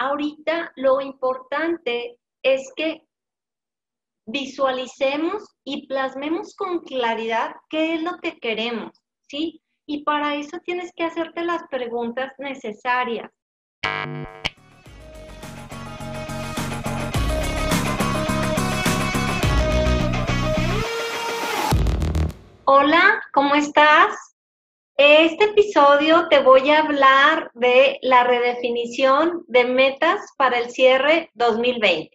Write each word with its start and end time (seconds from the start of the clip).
ahorita 0.00 0.72
lo 0.76 1.02
importante 1.02 2.18
es 2.42 2.72
que 2.74 3.06
visualicemos 4.26 5.44
y 5.62 5.86
plasmemos 5.86 6.56
con 6.56 6.80
claridad 6.80 7.54
qué 7.68 7.94
es 7.94 8.02
lo 8.02 8.16
que 8.22 8.38
queremos, 8.38 8.92
¿sí? 9.28 9.62
Y 9.86 10.02
para 10.04 10.36
eso 10.36 10.58
tienes 10.64 10.90
que 10.96 11.04
hacerte 11.04 11.44
las 11.44 11.64
preguntas 11.68 12.32
necesarias. 12.38 13.30
Hola, 22.64 23.20
¿cómo 23.34 23.54
estás? 23.54 24.29
Este 25.02 25.44
episodio 25.44 26.28
te 26.28 26.40
voy 26.40 26.68
a 26.68 26.80
hablar 26.80 27.50
de 27.54 27.98
la 28.02 28.22
redefinición 28.22 29.44
de 29.48 29.64
metas 29.64 30.20
para 30.36 30.58
el 30.58 30.68
cierre 30.68 31.30
2020. 31.32 32.10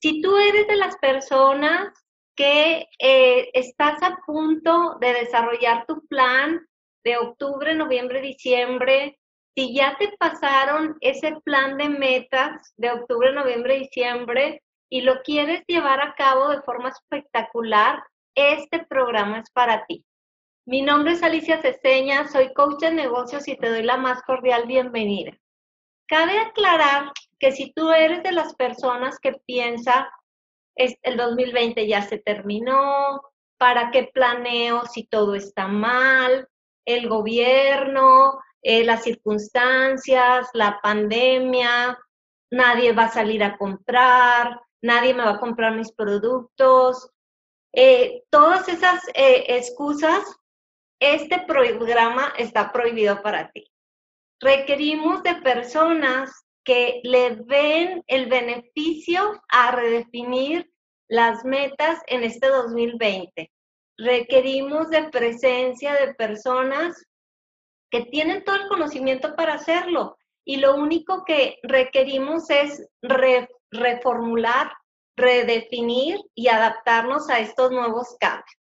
Si 0.00 0.22
tú 0.22 0.36
eres 0.36 0.68
de 0.68 0.76
las 0.76 0.96
personas 0.98 1.92
que 2.36 2.86
eh, 3.00 3.50
estás 3.54 4.00
a 4.04 4.20
punto 4.24 4.98
de 5.00 5.14
desarrollar 5.14 5.84
tu 5.86 6.06
plan 6.06 6.64
de 7.02 7.16
octubre, 7.16 7.74
noviembre, 7.74 8.20
diciembre, 8.20 9.18
si 9.56 9.74
ya 9.74 9.96
te 9.98 10.12
pasaron 10.16 10.96
ese 11.00 11.40
plan 11.44 11.76
de 11.76 11.88
metas 11.88 12.72
de 12.76 12.92
octubre, 12.92 13.32
noviembre, 13.32 13.80
diciembre 13.80 14.62
y 14.88 15.00
lo 15.00 15.22
quieres 15.22 15.64
llevar 15.66 16.00
a 16.00 16.14
cabo 16.14 16.50
de 16.50 16.62
forma 16.62 16.90
espectacular, 16.90 18.00
este 18.36 18.86
programa 18.86 19.40
es 19.40 19.50
para 19.50 19.84
ti. 19.86 20.04
Mi 20.66 20.82
nombre 20.82 21.12
es 21.12 21.22
Alicia 21.22 21.60
Ceseña, 21.62 22.28
soy 22.28 22.52
coach 22.52 22.80
de 22.80 22.92
negocios 22.92 23.48
y 23.48 23.56
te 23.56 23.70
doy 23.70 23.82
la 23.82 23.96
más 23.96 24.22
cordial 24.22 24.66
bienvenida. 24.66 25.32
Cabe 26.06 26.38
aclarar 26.38 27.12
que 27.38 27.52
si 27.52 27.72
tú 27.72 27.90
eres 27.90 28.22
de 28.22 28.32
las 28.32 28.54
personas 28.54 29.18
que 29.18 29.32
piensa, 29.46 30.12
es, 30.74 30.96
el 31.02 31.16
2020 31.16 31.88
ya 31.88 32.02
se 32.02 32.18
terminó, 32.18 33.22
¿para 33.58 33.90
qué 33.90 34.10
planeo 34.12 34.84
si 34.84 35.06
todo 35.06 35.34
está 35.34 35.66
mal? 35.66 36.46
El 36.84 37.08
gobierno, 37.08 38.38
eh, 38.62 38.84
las 38.84 39.02
circunstancias, 39.02 40.50
la 40.52 40.78
pandemia, 40.82 41.98
nadie 42.50 42.92
va 42.92 43.04
a 43.04 43.12
salir 43.12 43.42
a 43.42 43.56
comprar, 43.56 44.60
nadie 44.82 45.14
me 45.14 45.24
va 45.24 45.32
a 45.32 45.40
comprar 45.40 45.74
mis 45.74 45.90
productos, 45.90 47.10
eh, 47.72 48.24
todas 48.30 48.68
esas 48.68 49.00
eh, 49.14 49.44
excusas, 49.48 50.39
este 51.00 51.40
programa 51.40 52.32
está 52.38 52.72
prohibido 52.72 53.22
para 53.22 53.50
ti. 53.50 53.70
Requerimos 54.40 55.22
de 55.22 55.34
personas 55.36 56.30
que 56.64 57.00
le 57.02 57.36
den 57.36 58.04
el 58.06 58.26
beneficio 58.26 59.42
a 59.48 59.72
redefinir 59.72 60.70
las 61.08 61.44
metas 61.44 62.00
en 62.06 62.22
este 62.22 62.46
2020. 62.48 63.50
Requerimos 63.98 64.88
de 64.90 65.08
presencia 65.10 65.94
de 65.94 66.14
personas 66.14 67.02
que 67.90 68.04
tienen 68.04 68.44
todo 68.44 68.56
el 68.56 68.68
conocimiento 68.68 69.34
para 69.34 69.54
hacerlo 69.54 70.16
y 70.44 70.56
lo 70.56 70.76
único 70.76 71.24
que 71.24 71.58
requerimos 71.62 72.48
es 72.50 72.88
reformular 73.70 74.72
redefinir 75.16 76.18
y 76.34 76.48
adaptarnos 76.48 77.28
a 77.28 77.40
estos 77.40 77.70
nuevos 77.70 78.16
cambios. 78.18 78.59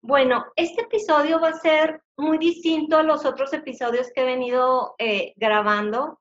Bueno, 0.00 0.46
este 0.56 0.82
episodio 0.82 1.40
va 1.40 1.48
a 1.48 1.60
ser 1.60 2.02
muy 2.16 2.38
distinto 2.38 2.96
a 2.96 3.02
los 3.02 3.24
otros 3.24 3.52
episodios 3.52 4.08
que 4.14 4.22
he 4.22 4.24
venido 4.24 4.94
eh, 4.98 5.32
grabando 5.36 6.20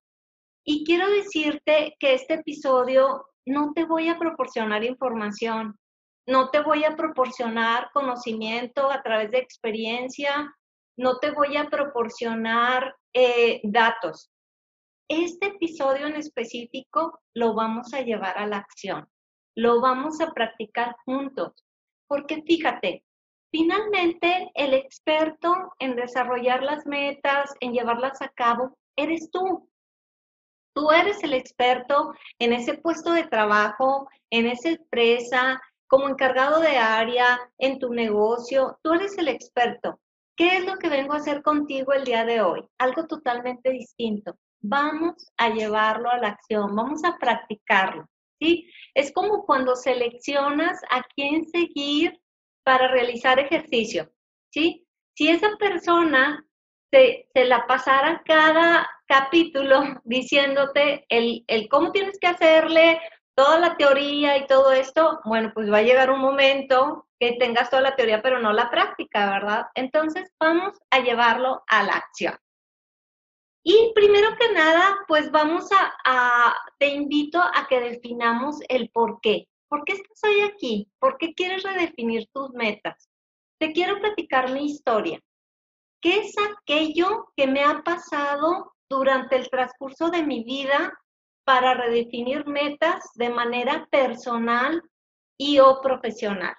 y 0.66 0.84
quiero 0.84 1.10
decirte 1.10 1.96
que 2.00 2.14
este 2.14 2.36
episodio 2.36 3.28
no 3.46 3.74
te 3.74 3.86
voy 3.86 4.10
a 4.10 4.18
proporcionar 4.18 4.84
información, 4.84 5.78
no 6.28 6.50
te 6.50 6.62
voy 6.62 6.84
a 6.84 6.96
proporcionar 6.96 7.90
conocimiento 7.94 8.92
a 8.92 9.02
través 9.02 9.32
de 9.32 9.38
experiencia, 9.38 10.54
no 10.98 11.20
te 11.20 11.32
voy 11.32 11.56
a 11.56 11.70
proporcionar 11.70 12.96
eh, 13.14 13.62
datos. 13.64 14.30
Este 15.08 15.48
episodio 15.48 16.08
en 16.08 16.16
específico 16.16 17.22
lo 17.34 17.54
vamos 17.54 17.94
a 17.94 18.02
llevar 18.02 18.38
a 18.38 18.48
la 18.48 18.58
acción 18.58 19.08
lo 19.58 19.82
vamos 19.82 20.22
a 20.22 20.32
practicar 20.34 20.96
juntos. 21.04 21.66
Porque 22.08 22.44
fíjate, 22.44 23.04
finalmente 23.52 24.52
el 24.56 24.74
experto 24.74 25.74
en 25.80 25.96
desarrollar 25.96 26.64
las 26.64 26.86
metas, 26.86 27.54
en 27.60 27.74
llevarlas 27.74 28.22
a 28.22 28.30
cabo, 28.30 28.78
eres 28.96 29.30
tú. 29.32 29.70
Tú 30.74 30.92
eres 30.92 31.24
el 31.24 31.34
experto 31.34 32.14
en 32.40 32.54
ese 32.54 32.76
puesto 32.76 33.12
de 33.12 33.24
trabajo, 33.24 34.08
en 34.30 34.46
esa 34.46 34.70
empresa, 34.70 35.62
como 35.88 36.08
encargado 36.10 36.60
de 36.60 36.78
área, 36.78 37.40
en 37.58 37.80
tu 37.80 37.94
negocio. 37.94 38.78
Tú 38.84 38.94
eres 38.94 39.18
el 39.18 39.28
experto. 39.28 40.00
¿Qué 40.36 40.58
es 40.58 40.66
lo 40.66 40.78
que 40.78 40.90
vengo 40.90 41.14
a 41.14 41.18
hacer 41.18 41.42
contigo 41.42 41.94
el 41.94 42.04
día 42.04 42.26
de 42.26 42.42
hoy? 42.42 42.64
Algo 42.78 43.08
totalmente 43.08 43.72
distinto. 43.72 44.38
Vamos 44.62 45.16
a 45.38 45.50
llevarlo 45.50 46.10
a 46.10 46.20
la 46.20 46.30
acción, 46.30 46.76
vamos 46.76 47.04
a 47.04 47.18
practicarlo. 47.18 48.06
¿sí? 48.40 48.70
Es 48.94 49.12
como 49.12 49.46
cuando 49.46 49.76
seleccionas 49.76 50.80
a 50.92 51.02
quién 51.16 51.48
seguir 51.48 52.20
para 52.68 52.90
realizar 52.90 53.40
ejercicio, 53.40 54.12
¿sí? 54.52 54.86
Si 55.16 55.30
esa 55.30 55.56
persona 55.58 56.46
se, 56.92 57.30
la 57.34 57.66
pasara 57.66 58.22
cada 58.26 58.90
capítulo 59.08 59.82
diciéndote 60.04 61.06
el, 61.08 61.46
el 61.48 61.70
cómo 61.70 61.94
tienes 61.94 62.20
que 62.20 62.28
hacerle, 62.28 63.00
toda 63.38 63.58
la 63.58 63.78
teoría 63.78 64.38
y 64.38 64.48
todo 64.48 64.74
esto, 64.74 65.22
bueno, 65.24 65.54
pues 65.54 65.72
va 65.72 65.78
a 65.78 65.84
llegar 65.84 66.12
un 66.12 66.20
momento 66.20 67.08
que 67.18 67.38
tengas 67.40 67.70
toda 67.70 67.84
la 67.84 67.96
teoría, 67.96 68.22
pero 68.22 68.40
no 68.40 68.52
la 68.52 68.70
práctica, 68.70 69.30
¿verdad? 69.30 69.68
Entonces 69.74 70.30
vamos 70.38 70.78
a 70.92 71.00
llevarlo 71.00 71.64
a 71.68 71.84
la 71.84 71.94
acción. 71.94 72.36
Y 73.64 73.94
primero 73.96 74.36
que 74.38 74.52
nada, 74.52 75.06
pues 75.08 75.32
vamos 75.32 75.70
a, 76.04 76.54
te 76.80 76.90
invito 76.90 77.40
a 77.40 77.66
que 77.70 77.80
definamos 77.80 78.60
el 78.68 78.90
por 78.90 79.22
qué. 79.22 79.48
¿Por 79.70 79.84
qué 79.84 79.94
estás 79.94 80.24
hoy 80.24 80.42
aquí? 80.42 80.90
¿Por 81.00 81.18
qué 81.18 81.34
quieres 81.34 81.64
redefinir 81.64 82.28
tus 82.34 82.52
metas? 82.52 83.10
Te 83.60 83.74
quiero 83.74 84.00
platicar 84.00 84.52
mi 84.52 84.66
historia. 84.66 85.20
¿Qué 86.02 86.20
es 86.20 86.36
aquello 86.38 87.32
que 87.36 87.48
me 87.48 87.64
ha 87.64 87.82
pasado 87.84 88.74
durante 88.90 89.36
el 89.36 89.50
transcurso 89.50 90.10
de 90.10 90.24
mi 90.24 90.44
vida 90.44 90.98
para 91.44 91.74
redefinir 91.74 92.46
metas 92.46 93.04
de 93.16 93.30
manera 93.30 93.88
personal 93.92 94.82
y 95.38 95.60
o 95.60 95.82
profesional? 95.82 96.56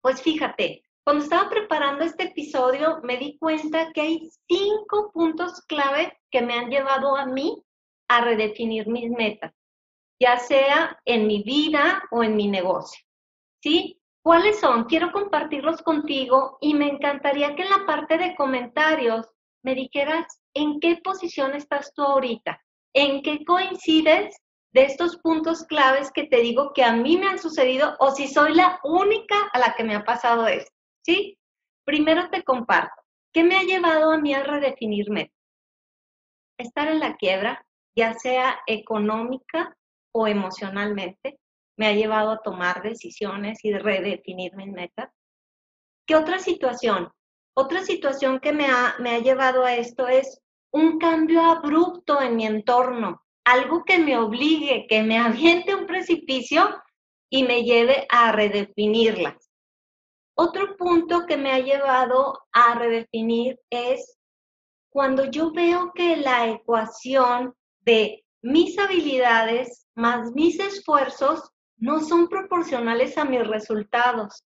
Pues 0.00 0.22
fíjate, 0.22 0.84
cuando 1.04 1.24
estaba 1.24 1.50
preparando 1.50 2.04
este 2.04 2.24
episodio, 2.24 3.00
me 3.02 3.16
di 3.16 3.38
cuenta 3.38 3.92
que 3.92 4.00
hay 4.02 4.30
cinco 4.48 5.10
puntos 5.12 5.62
clave 5.66 6.16
que 6.30 6.42
me 6.42 6.54
han 6.54 6.70
llevado 6.70 7.16
a 7.16 7.26
mí 7.26 7.62
a 8.08 8.20
redefinir 8.20 8.86
mis 8.86 9.10
metas, 9.10 9.52
ya 10.24 10.38
sea 10.38 10.98
en 11.04 11.26
mi 11.26 11.42
vida 11.42 12.02
o 12.10 12.24
en 12.24 12.34
mi 12.34 12.48
negocio. 12.48 13.04
¿Sí? 13.62 14.00
¿Cuáles 14.22 14.58
son? 14.58 14.84
Quiero 14.84 15.12
compartirlos 15.12 15.82
contigo 15.82 16.56
y 16.62 16.72
me 16.72 16.88
encantaría 16.88 17.54
que 17.54 17.62
en 17.62 17.68
la 17.68 17.84
parte 17.84 18.16
de 18.16 18.34
comentarios 18.34 19.26
me 19.62 19.74
dijeras 19.74 20.40
en 20.54 20.80
qué 20.80 20.98
posición 21.04 21.54
estás 21.54 21.92
tú 21.94 22.02
ahorita, 22.02 22.58
en 22.94 23.20
qué 23.22 23.44
coincides 23.44 24.34
de 24.72 24.84
estos 24.84 25.18
puntos 25.18 25.64
claves 25.64 26.10
que 26.10 26.24
te 26.24 26.38
digo 26.38 26.72
que 26.72 26.84
a 26.84 26.96
mí 26.96 27.18
me 27.18 27.26
han 27.26 27.38
sucedido 27.38 27.94
o 27.98 28.10
si 28.12 28.26
soy 28.26 28.54
la 28.54 28.80
única 28.82 29.36
a 29.52 29.58
la 29.58 29.74
que 29.74 29.84
me 29.84 29.94
ha 29.94 30.04
pasado 30.04 30.46
esto. 30.46 30.72
¿sí? 31.04 31.38
Primero 31.84 32.30
te 32.30 32.42
comparto, 32.44 32.94
¿qué 33.30 33.44
me 33.44 33.56
ha 33.56 33.62
llevado 33.62 34.10
a 34.10 34.18
mí 34.18 34.32
a 34.32 34.42
redefinirme? 34.42 35.32
Estar 36.56 36.88
en 36.88 37.00
la 37.00 37.14
quiebra, 37.16 37.66
ya 37.94 38.14
sea 38.14 38.58
económica 38.66 39.76
o 40.14 40.28
emocionalmente, 40.28 41.40
me 41.76 41.88
ha 41.88 41.92
llevado 41.92 42.30
a 42.30 42.40
tomar 42.40 42.82
decisiones 42.82 43.64
y 43.64 43.72
redefinir 43.72 44.54
mis 44.54 44.72
metas. 44.72 45.10
¿Qué 46.06 46.14
otra 46.14 46.38
situación? 46.38 47.10
Otra 47.56 47.82
situación 47.84 48.38
que 48.38 48.52
me 48.52 48.66
ha, 48.66 48.94
me 49.00 49.10
ha 49.10 49.18
llevado 49.18 49.64
a 49.64 49.74
esto 49.74 50.06
es 50.06 50.40
un 50.72 50.98
cambio 50.98 51.40
abrupto 51.40 52.20
en 52.20 52.36
mi 52.36 52.46
entorno, 52.46 53.22
algo 53.44 53.84
que 53.84 53.98
me 53.98 54.16
obligue, 54.16 54.86
que 54.88 55.02
me 55.02 55.18
aviente 55.18 55.74
un 55.74 55.86
precipicio 55.86 56.68
y 57.28 57.42
me 57.42 57.64
lleve 57.64 58.06
a 58.08 58.32
redefinirlas. 58.32 59.50
Otro 60.36 60.76
punto 60.76 61.26
que 61.26 61.36
me 61.36 61.52
ha 61.52 61.58
llevado 61.58 62.40
a 62.52 62.74
redefinir 62.76 63.60
es 63.70 64.16
cuando 64.90 65.24
yo 65.26 65.52
veo 65.52 65.92
que 65.92 66.16
la 66.16 66.48
ecuación 66.48 67.54
de 67.80 68.23
mis 68.44 68.78
habilidades 68.78 69.86
más 69.94 70.32
mis 70.32 70.60
esfuerzos 70.60 71.50
no 71.78 72.00
son 72.00 72.28
proporcionales 72.28 73.16
a 73.16 73.24
mis 73.24 73.46
resultados. 73.46 74.44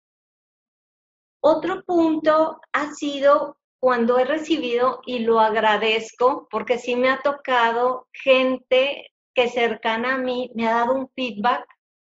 Otro 1.42 1.82
punto 1.84 2.60
ha 2.72 2.92
sido 2.92 3.56
cuando 3.80 4.18
he 4.18 4.24
recibido, 4.24 5.00
y 5.06 5.20
lo 5.20 5.40
agradezco, 5.40 6.46
porque 6.50 6.78
sí 6.78 6.96
me 6.96 7.08
ha 7.08 7.20
tocado 7.20 8.06
gente 8.12 9.10
que 9.34 9.48
cercana 9.48 10.14
a 10.14 10.18
mí 10.18 10.50
me 10.54 10.68
ha 10.68 10.74
dado 10.74 10.94
un 10.94 11.08
feedback, 11.16 11.64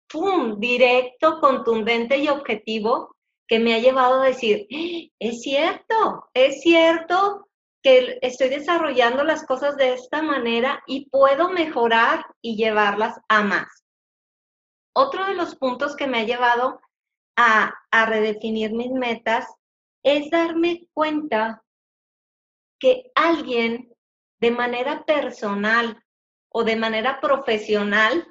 ¡pum!, 0.10 0.60
directo, 0.60 1.40
contundente 1.42 2.18
y 2.18 2.30
objetivo, 2.30 3.16
que 3.48 3.60
me 3.60 3.76
ha 3.76 3.80
llevado 3.80 4.22
a 4.22 4.28
decir, 4.28 4.66
¡Ah! 4.72 5.16
es 5.20 5.42
cierto, 5.42 6.30
es 6.34 6.62
cierto 6.62 7.47
que 7.82 8.18
estoy 8.22 8.50
desarrollando 8.50 9.24
las 9.24 9.46
cosas 9.46 9.78
de 9.78 9.94
esta 9.94 10.22
manera 10.22 10.84
y 10.88 11.10
puedo 11.10 11.50
mejorar 11.50 12.26
y 12.42 12.56
llevarlas 12.56 13.20
a 13.30 13.44
más. 13.44 13.84
Otro 14.94 15.26
de 15.26 15.36
los 15.36 15.56
puntos 15.56 15.96
que 15.96 16.08
me 16.08 16.20
ha 16.20 16.24
llevado 16.24 16.82
a, 17.36 17.74
a 17.92 18.06
redefinir 18.06 18.74
mis 18.74 18.92
metas 18.92 19.48
es 20.04 20.30
darme 20.32 20.88
cuenta 20.94 21.64
que 22.80 23.12
alguien 23.16 23.94
de 24.40 24.52
manera 24.52 25.04
personal 25.06 26.04
o 26.50 26.64
de 26.64 26.76
manera 26.76 27.20
profesional 27.20 28.28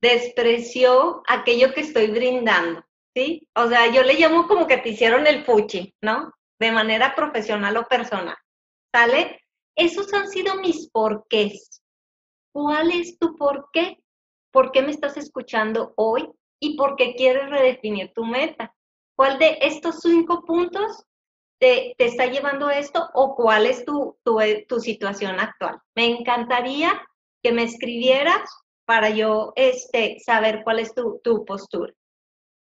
despreció 0.00 1.22
aquello 1.26 1.72
que 1.74 1.80
estoy 1.82 2.08
brindando, 2.08 2.84
¿sí? 3.14 3.48
O 3.54 3.68
sea, 3.68 3.88
yo 3.92 4.02
le 4.02 4.14
llamo 4.14 4.46
como 4.46 4.66
que 4.66 4.78
te 4.78 4.90
hicieron 4.90 5.26
el 5.26 5.44
puchi, 5.44 5.94
¿no? 6.00 6.32
De 6.58 6.72
manera 6.72 7.14
profesional 7.14 7.76
o 7.76 7.86
personal, 7.86 8.36
¿sale? 8.94 9.40
Esos 9.76 10.12
han 10.12 10.28
sido 10.28 10.56
mis 10.56 10.90
porqués. 10.90 11.82
¿Cuál 12.52 12.90
es 12.90 13.18
tu 13.18 13.36
porqué? 13.36 14.02
¿Por 14.50 14.72
qué 14.72 14.82
me 14.82 14.90
estás 14.90 15.16
escuchando 15.16 15.92
hoy? 15.96 16.28
¿Y 16.60 16.76
por 16.76 16.96
qué 16.96 17.14
quieres 17.14 17.48
redefinir 17.50 18.12
tu 18.12 18.24
meta? 18.24 18.74
¿Cuál 19.16 19.38
de 19.38 19.58
estos 19.60 20.00
cinco 20.00 20.44
puntos 20.44 21.04
te, 21.58 21.94
está 21.98 22.26
llevando 22.26 22.70
esto 22.70 23.08
o 23.14 23.34
cuál 23.34 23.66
es 23.66 23.84
tu, 23.84 24.16
tu, 24.24 24.80
situación 24.80 25.40
actual. 25.40 25.80
Me 25.94 26.06
encantaría 26.06 27.00
que 27.42 27.52
me 27.52 27.64
escribieras 27.64 28.48
para 28.84 29.10
yo 29.10 29.52
este, 29.56 30.18
saber 30.24 30.62
cuál 30.64 30.78
es 30.78 30.94
tu 30.94 31.44
postura. 31.44 31.92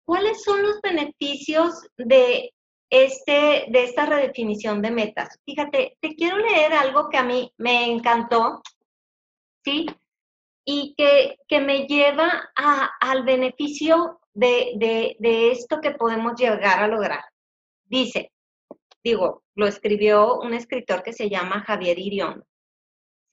¿Cuáles 0.04 0.42
son 0.42 0.62
los 0.62 0.80
beneficios 0.80 1.86
de, 1.96 2.52
este, 2.92 3.64
de 3.70 3.84
esta 3.84 4.04
redefinición 4.04 4.82
de 4.82 4.90
metas? 4.90 5.40
Fíjate, 5.46 5.96
te 5.98 6.14
quiero 6.14 6.36
leer 6.36 6.74
algo 6.74 7.08
que 7.08 7.16
a 7.16 7.24
mí 7.24 7.50
me 7.56 7.90
encantó, 7.90 8.60
¿sí? 9.64 9.86
Y 10.66 10.94
que, 10.94 11.38
que 11.48 11.60
me 11.60 11.86
lleva 11.86 12.50
a, 12.54 12.90
al 13.00 13.24
beneficio 13.24 14.20
de, 14.34 14.72
de, 14.76 15.16
de 15.18 15.52
esto 15.52 15.80
que 15.80 15.92
podemos 15.92 16.38
llegar 16.38 16.82
a 16.82 16.86
lograr. 16.86 17.24
Dice, 17.84 18.30
digo, 19.02 19.42
lo 19.54 19.66
escribió 19.66 20.38
un 20.40 20.52
escritor 20.52 21.02
que 21.02 21.14
se 21.14 21.30
llama 21.30 21.64
Javier 21.66 21.98
Irión. 21.98 22.44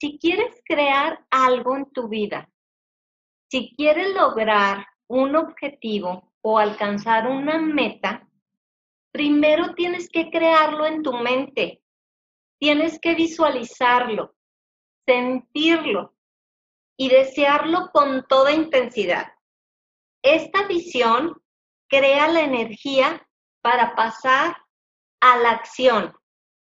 Si 0.00 0.18
quieres 0.18 0.62
crear 0.64 1.26
algo 1.30 1.76
en 1.76 1.90
tu 1.92 2.08
vida, 2.08 2.48
si 3.50 3.74
quieres 3.76 4.14
lograr 4.14 4.86
un 5.06 5.36
objetivo 5.36 6.32
o 6.40 6.58
alcanzar 6.58 7.26
una 7.26 7.58
meta, 7.58 8.26
primero 9.12 9.74
tienes 9.74 10.08
que 10.08 10.30
crearlo 10.30 10.86
en 10.86 11.02
tu 11.02 11.12
mente. 11.12 11.82
Tienes 12.58 12.98
que 13.00 13.14
visualizarlo, 13.14 14.34
sentirlo 15.06 16.14
y 16.96 17.08
desearlo 17.08 17.90
con 17.92 18.26
toda 18.28 18.52
intensidad. 18.52 19.32
Esta 20.22 20.66
visión 20.66 21.40
crea 21.88 22.28
la 22.28 22.42
energía 22.42 23.26
para 23.62 23.94
pasar 23.94 24.56
a 25.20 25.36
la 25.38 25.50
acción 25.50 26.14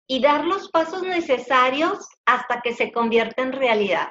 y 0.06 0.20
dar 0.20 0.44
los 0.44 0.70
pasos 0.70 1.02
necesarios 1.02 2.06
hasta 2.26 2.61
que 2.61 2.75
se 2.75 2.93
convierta 2.93 3.43
en 3.43 3.52
realidad. 3.52 4.08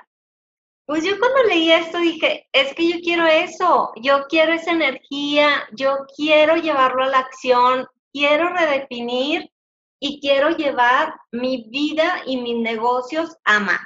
Pues 0.86 1.04
yo 1.04 1.20
cuando 1.20 1.44
leí 1.44 1.72
esto 1.72 1.98
dije, 1.98 2.48
es 2.54 2.74
que 2.74 2.90
yo 2.90 2.98
quiero 3.04 3.28
eso, 3.28 3.92
yo 4.02 4.26
quiero 4.30 4.54
esa 4.54 4.72
energía, 4.72 5.68
yo 5.74 6.06
quiero 6.16 6.56
llevarlo 6.56 7.04
a 7.04 7.10
la 7.10 7.20
acción, 7.20 7.86
quiero 8.14 8.50
redefinir 8.50 9.52
y 10.00 10.20
quiero 10.20 10.52
llevar 10.52 11.14
mi 11.32 11.70
vida 11.70 12.22
y 12.26 12.38
mis 12.38 12.58
negocios 12.58 13.36
a 13.44 13.60
más, 13.60 13.86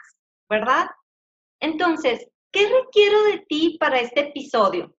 ¿verdad? 0.50 0.89
Entonces, 1.59 2.27
¿qué 2.51 2.68
requiero 2.68 3.23
de 3.23 3.45
ti 3.47 3.77
para 3.79 4.00
este 4.00 4.21
episodio? 4.21 4.95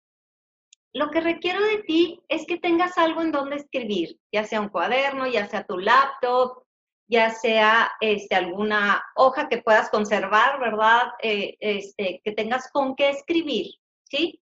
lo 0.95 1.11
que 1.11 1.21
requiero 1.21 1.61
de 1.65 1.79
ti 1.85 2.21
es 2.29 2.47
que 2.47 2.59
tengas 2.59 2.99
algo 2.99 3.23
en 3.23 3.33
donde 3.33 3.57
escribir, 3.57 4.19
ya 4.31 4.45
sea 4.45 4.61
un 4.61 4.69
cuaderno, 4.69 5.27
ya 5.27 5.49
sea 5.49 5.65
tu 5.65 5.79
laptop, 5.79 6.65
ya 7.09 7.31
sea 7.31 7.93
este, 8.01 8.35
alguna 8.35 9.03
hoja 9.17 9.49
que 9.49 9.63
puedas 9.63 9.91
conservar, 9.91 10.61
¿verdad? 10.61 11.13
Eh, 11.23 11.57
este, 11.61 12.21
que 12.23 12.33
tengas 12.33 12.71
con 12.71 12.95
qué 12.95 13.11
escribir, 13.11 13.67
¿sí? 14.05 14.41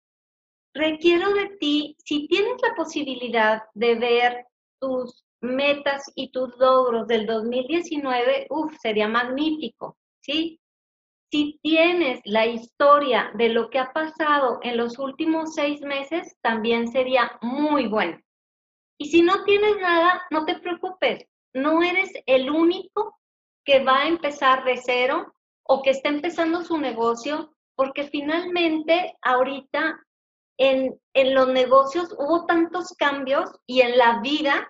Requiero 0.74 1.32
de 1.34 1.48
ti, 1.58 1.96
si 2.04 2.26
tienes 2.28 2.60
la 2.62 2.74
posibilidad 2.74 3.62
de 3.74 3.94
ver 3.96 4.46
tus 4.80 5.24
metas 5.40 6.10
y 6.14 6.30
tus 6.30 6.56
logros 6.58 7.06
del 7.06 7.26
2019, 7.26 8.46
uff, 8.50 8.76
sería 8.80 9.08
magnífico, 9.08 9.96
¿sí? 10.20 10.60
Si 11.30 11.58
tienes 11.62 12.20
la 12.24 12.46
historia 12.46 13.30
de 13.34 13.50
lo 13.50 13.68
que 13.68 13.78
ha 13.78 13.92
pasado 13.92 14.60
en 14.62 14.76
los 14.78 14.98
últimos 14.98 15.54
seis 15.54 15.80
meses, 15.82 16.36
también 16.40 16.88
sería 16.88 17.38
muy 17.42 17.86
bueno. 17.86 18.18
Y 18.98 19.10
si 19.10 19.22
no 19.22 19.44
tienes 19.44 19.76
nada, 19.78 20.22
no 20.30 20.44
te 20.46 20.58
preocupes. 20.58 21.26
No 21.52 21.82
eres 21.82 22.10
el 22.26 22.50
único 22.50 23.18
que 23.64 23.84
va 23.84 23.98
a 23.98 24.08
empezar 24.08 24.64
de 24.64 24.78
cero 24.78 25.34
o 25.64 25.82
que 25.82 25.90
está 25.90 26.08
empezando 26.08 26.64
su 26.64 26.78
negocio, 26.78 27.54
porque 27.76 28.04
finalmente 28.04 29.16
ahorita 29.20 30.00
en, 30.58 31.00
en 31.14 31.34
los 31.34 31.48
negocios 31.48 32.14
hubo 32.18 32.44
tantos 32.46 32.94
cambios 32.98 33.50
y 33.66 33.80
en 33.80 33.96
la 33.96 34.20
vida 34.20 34.68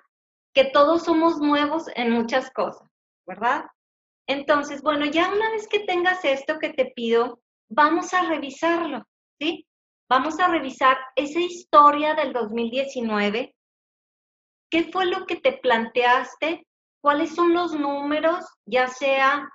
que 0.55 0.67
todos 0.67 1.05
somos 1.05 1.39
nuevos 1.39 1.85
en 1.95 2.13
muchas 2.13 2.51
cosas, 2.51 2.89
¿verdad? 3.27 3.65
Entonces, 4.29 4.83
bueno, 4.83 5.07
ya 5.07 5.33
una 5.33 5.51
vez 5.51 5.67
que 5.69 5.81
tengas 5.81 6.25
esto 6.25 6.59
que 6.59 6.71
te 6.75 6.93
pido, 6.95 7.41
vamos 7.71 8.13
a 8.13 8.23
revisarlo, 8.29 9.03
¿sí? 9.41 9.67
Vamos 10.11 10.39
a 10.39 10.49
revisar 10.49 10.99
esa 11.17 11.41
historia 11.41 12.15
del 12.15 12.33
2019. 12.33 13.55
¿Qué 14.71 14.91
fue 14.93 15.07
lo 15.07 15.27
que 15.27 15.37
te 15.37 15.53
planteaste? 15.59 16.67
¿Cuáles 17.03 17.35
son 17.35 17.55
los 17.55 17.73
números, 17.73 18.45
ya 18.67 18.89
sea, 18.89 19.49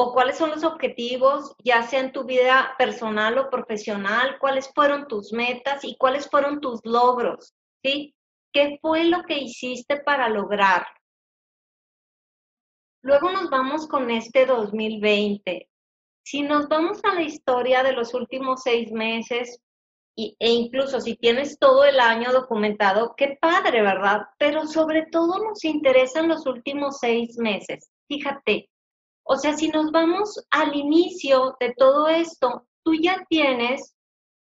o 0.00 0.12
cuáles 0.12 0.38
son 0.38 0.50
los 0.50 0.62
objetivos, 0.62 1.56
ya 1.64 1.82
sea 1.82 1.98
en 1.98 2.12
tu 2.12 2.22
vida 2.22 2.76
personal 2.78 3.36
o 3.36 3.50
profesional? 3.50 4.38
¿Cuáles 4.38 4.70
fueron 4.72 5.08
tus 5.08 5.32
metas 5.32 5.82
y 5.82 5.96
cuáles 5.96 6.30
fueron 6.30 6.60
tus 6.60 6.78
logros? 6.84 7.52
¿Sí? 7.82 8.14
¿Qué 8.52 8.78
fue 8.80 9.06
lo 9.06 9.24
que 9.24 9.38
hiciste 9.38 9.96
para 9.96 10.28
lograr? 10.28 10.86
Luego 13.02 13.32
nos 13.32 13.50
vamos 13.50 13.88
con 13.88 14.08
este 14.12 14.46
2020. 14.46 15.68
Si 16.24 16.42
nos 16.42 16.68
vamos 16.68 17.00
a 17.02 17.14
la 17.16 17.22
historia 17.22 17.82
de 17.82 17.92
los 17.92 18.14
últimos 18.14 18.62
seis 18.62 18.92
meses, 18.92 19.60
e 20.16 20.34
incluso 20.38 21.00
si 21.00 21.16
tienes 21.16 21.58
todo 21.58 21.84
el 21.84 21.98
año 21.98 22.30
documentado, 22.30 23.14
qué 23.16 23.36
padre, 23.40 23.82
¿verdad? 23.82 24.20
Pero 24.38 24.64
sobre 24.68 25.06
todo 25.10 25.42
nos 25.42 25.64
interesan 25.64 26.28
los 26.28 26.46
últimos 26.46 26.98
seis 27.00 27.36
meses. 27.36 27.90
Fíjate, 28.06 28.70
o 29.30 29.36
sea, 29.36 29.54
si 29.54 29.68
nos 29.68 29.92
vamos 29.92 30.42
al 30.50 30.74
inicio 30.74 31.54
de 31.60 31.74
todo 31.76 32.08
esto, 32.08 32.66
tú 32.82 32.94
ya 32.94 33.26
tienes 33.28 33.94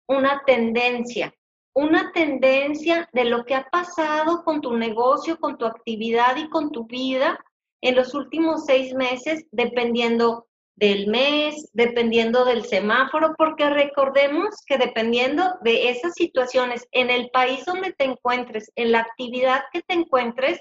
una 0.08 0.42
tendencia, 0.44 1.32
una 1.76 2.12
tendencia 2.14 3.08
de 3.14 3.26
lo 3.26 3.46
que 3.46 3.54
ha 3.54 3.70
pasado 3.70 4.44
con 4.44 4.60
tu 4.60 4.76
negocio, 4.76 5.38
con 5.38 5.60
tu 5.60 5.66
actividad 5.66 6.36
y 6.36 6.50
con 6.50 6.72
tu 6.72 6.88
vida 6.88 7.40
en 7.82 7.96
los 7.96 8.16
últimos 8.16 8.66
seis 8.66 8.96
meses, 8.96 9.46
dependiendo 9.52 10.48
del 10.76 11.06
mes, 11.06 11.70
dependiendo 11.74 12.44
del 12.44 12.66
semáforo, 12.66 13.36
porque 13.38 13.70
recordemos 13.70 14.56
que 14.66 14.80
dependiendo 14.80 15.44
de 15.62 15.92
esas 15.92 16.16
situaciones 16.16 16.88
en 16.92 17.12
el 17.12 17.30
país 17.30 17.64
donde 17.66 17.94
te 17.94 18.06
encuentres, 18.06 18.72
en 18.76 18.94
la 18.94 19.02
actividad 19.02 19.62
que 19.72 19.84
te 19.84 19.94
encuentres, 19.94 20.60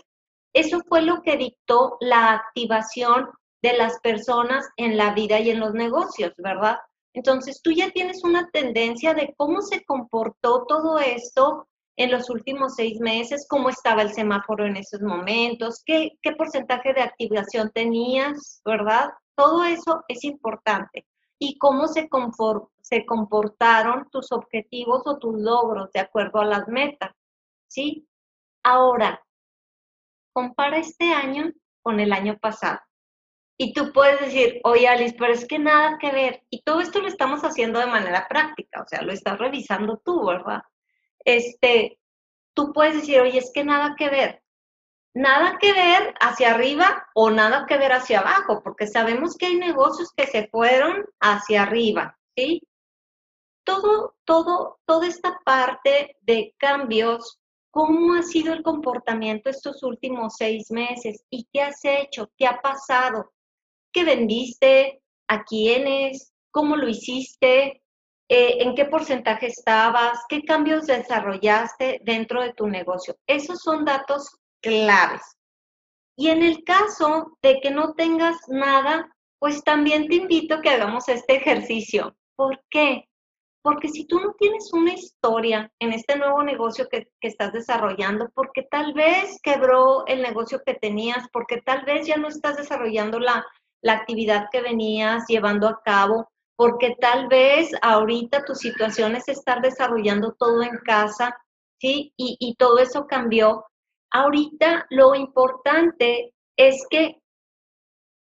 eso 0.53 0.81
fue 0.87 1.01
lo 1.01 1.23
que 1.23 1.39
dictó 1.39 1.97
la 2.01 2.35
activación 2.35 3.31
de 3.63 3.77
las 3.77 3.99
personas 4.01 4.69
en 4.77 4.97
la 4.97 5.13
vida 5.15 5.39
y 5.41 5.51
en 5.51 5.61
los 5.61 5.75
negocios, 5.75 6.33
¿verdad? 6.39 6.79
Entonces 7.13 7.61
tú 7.63 7.73
ya 7.73 7.91
tienes 7.91 8.25
una 8.25 8.49
tendencia 8.51 9.15
de 9.15 9.35
cómo 9.37 9.63
se 9.63 9.85
comportó 9.85 10.65
todo 10.67 10.99
esto 10.99 11.67
en 11.97 12.11
los 12.11 12.31
últimos 12.31 12.77
seis 12.77 12.99
meses, 13.01 13.47
cómo 13.49 13.69
estaba 13.69 14.03
el 14.03 14.13
semáforo 14.13 14.65
en 14.65 14.77
esos 14.77 15.03
momentos, 15.03 15.83
qué, 15.85 16.13
qué 16.23 16.33
porcentaje 16.33 16.95
de 16.95 17.03
activación 17.03 17.71
tenías, 17.75 18.63
¿verdad? 18.65 19.11
Todo 19.35 19.65
eso 19.65 20.05
es 20.09 20.25
importante. 20.25 21.07
Y 21.39 21.59
cómo 21.59 21.89
se, 21.89 22.09
se 22.81 23.07
comportaron 23.07 24.09
tus 24.11 24.33
objetivos 24.33 25.03
o 25.05 25.19
tus 25.19 25.39
logros 25.41 25.91
de 25.93 26.01
acuerdo 26.01 26.41
a 26.41 26.45
las 26.45 26.69
metas, 26.69 27.13
¿sí? 27.67 28.07
Ahora, 28.63 29.23
compara 30.33 30.79
este 30.79 31.13
año 31.13 31.53
con 31.83 32.01
el 32.01 32.13
año 32.13 32.39
pasado. 32.39 32.79
Y 33.63 33.75
tú 33.75 33.93
puedes 33.93 34.19
decir, 34.21 34.59
oye 34.65 34.89
Alice, 34.89 35.15
pero 35.19 35.35
es 35.35 35.47
que 35.47 35.59
nada 35.59 35.99
que 35.99 36.11
ver. 36.11 36.43
Y 36.49 36.63
todo 36.63 36.81
esto 36.81 37.03
lo 37.03 37.09
estamos 37.09 37.43
haciendo 37.43 37.79
de 37.79 37.85
manera 37.85 38.27
práctica, 38.27 38.81
o 38.81 38.89
sea, 38.89 39.03
lo 39.03 39.13
estás 39.13 39.39
revisando 39.39 40.01
tú, 40.03 40.25
¿verdad? 40.25 40.63
Este, 41.27 41.99
tú 42.55 42.73
puedes 42.73 42.95
decir, 42.95 43.21
oye, 43.21 43.37
es 43.37 43.53
que 43.53 43.63
nada 43.63 43.97
que 43.99 44.09
ver. 44.09 44.43
Nada 45.13 45.59
que 45.61 45.75
ver 45.75 46.15
hacia 46.21 46.55
arriba 46.55 47.07
o 47.15 47.31
nada 47.31 47.67
que 47.67 47.77
ver 47.77 47.93
hacia 47.93 48.21
abajo, 48.21 48.63
porque 48.63 48.87
sabemos 48.87 49.37
que 49.37 49.45
hay 49.45 49.57
negocios 49.57 50.11
que 50.17 50.27
se 50.27 50.49
fueron 50.49 51.05
hacia 51.21 51.65
arriba, 51.65 52.19
¿sí? 52.35 52.63
Todo, 53.63 54.15
todo, 54.25 54.81
toda 54.87 55.07
esta 55.07 55.39
parte 55.45 56.17
de 56.23 56.55
cambios 56.57 57.39
¿Cómo 57.73 58.15
ha 58.15 58.23
sido 58.23 58.53
el 58.53 58.65
comportamiento 58.65 59.49
estos 59.49 59.85
últimos 59.85 60.35
seis 60.37 60.73
meses? 60.73 61.25
¿Y 61.31 61.47
qué 61.53 61.63
has 61.63 61.85
hecho? 61.85 62.33
¿Qué 62.37 62.45
ha 62.45 62.61
pasado? 62.61 63.31
¿Qué 63.93 64.05
vendiste? 64.05 65.03
¿A 65.29 65.45
quiénes? 65.45 66.33
¿Cómo 66.51 66.77
lo 66.77 66.89
hiciste? 66.89 67.83
Eh, 68.29 68.63
¿En 68.63 68.75
qué 68.75 68.85
porcentaje 68.85 69.47
estabas? 69.47 70.21
¿Qué 70.29 70.43
cambios 70.43 70.87
desarrollaste 70.87 72.01
dentro 72.05 72.43
de 72.43 72.53
tu 72.53 72.69
negocio? 72.69 73.17
Esos 73.27 73.61
son 73.61 73.85
datos 73.85 74.37
claves. 74.63 75.23
Y 76.17 76.29
en 76.29 76.43
el 76.43 76.63
caso 76.65 77.39
de 77.43 77.61
que 77.61 77.71
no 77.71 77.95
tengas 77.95 78.37
nada, 78.49 79.11
pues 79.41 79.65
también 79.65 80.07
te 80.07 80.17
invito 80.17 80.57
a 80.57 80.61
que 80.61 80.71
hagamos 80.71 81.09
este 81.09 81.37
ejercicio. 81.37 82.15
¿Por 82.37 82.63
qué? 82.69 83.09
Porque 83.63 83.89
si 83.89 84.07
tú 84.07 84.21
no 84.21 84.35
tienes 84.39 84.73
una 84.73 84.93
historia 84.95 85.71
en 85.81 85.93
este 85.93 86.17
nuevo 86.17 86.43
negocio 86.43 86.89
que, 86.89 87.09
estás 87.21 87.53
desarrollando, 87.53 88.31
porque 88.35 88.63
tal 88.63 88.95
vez 88.95 89.39
quebró 89.43 90.07
el 90.07 90.23
negocio 90.23 90.63
que 90.65 90.75
tenías, 90.75 91.27
porque 91.33 91.61
tal 91.63 91.85
vez 91.85 92.07
ya 92.07 92.17
no 92.17 92.29
estás 92.29 92.57
desarrollando 92.57 93.19
la, 93.19 93.45
la 93.83 93.95
actividad 93.95 94.49
que 94.51 94.61
venías 94.61 95.25
llevando 95.29 95.69
a 95.69 95.83
cabo, 95.83 96.29
porque 96.57 96.97
tal 97.01 97.29
vez 97.29 97.71
ahorita 97.83 98.45
tu 98.45 98.55
situación 98.55 99.17
es 99.17 99.29
estar 99.29 99.63
desarrollando 99.63 100.33
todo 100.39 100.63
en 100.63 100.77
casa, 100.79 101.37
¿sí? 101.81 102.13
Y, 102.17 102.37
y 102.39 102.55
todo 102.57 102.79
eso 102.79 103.07
cambió. 103.07 103.65
Ahorita 104.11 104.87
lo 104.91 105.15
importante 105.15 106.35
es 106.57 106.85
que 106.91 107.21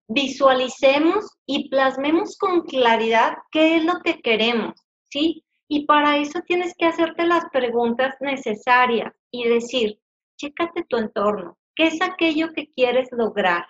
visualicemos 0.09 1.31
y 1.47 1.69
plasmemos 1.69 2.37
con 2.37 2.63
claridad 2.63 3.37
qué 3.51 3.77
es 3.77 3.85
lo 3.85 4.01
que 4.01 4.21
queremos. 4.21 4.75
¿sí? 5.11 5.45
Y 5.69 5.87
para 5.87 6.19
eso 6.19 6.41
tienes 6.47 6.75
que 6.77 6.87
hacerte 6.87 7.27
las 7.27 7.45
preguntas 7.51 8.17
necesarias 8.21 9.13
y 9.31 9.49
decir, 9.49 10.01
chécate 10.39 10.85
tu 10.89 10.97
entorno, 10.97 11.59
¿qué 11.75 11.89
es 11.89 12.01
aquello 12.01 12.49
que 12.55 12.73
quieres 12.73 13.09
lograr? 13.13 13.67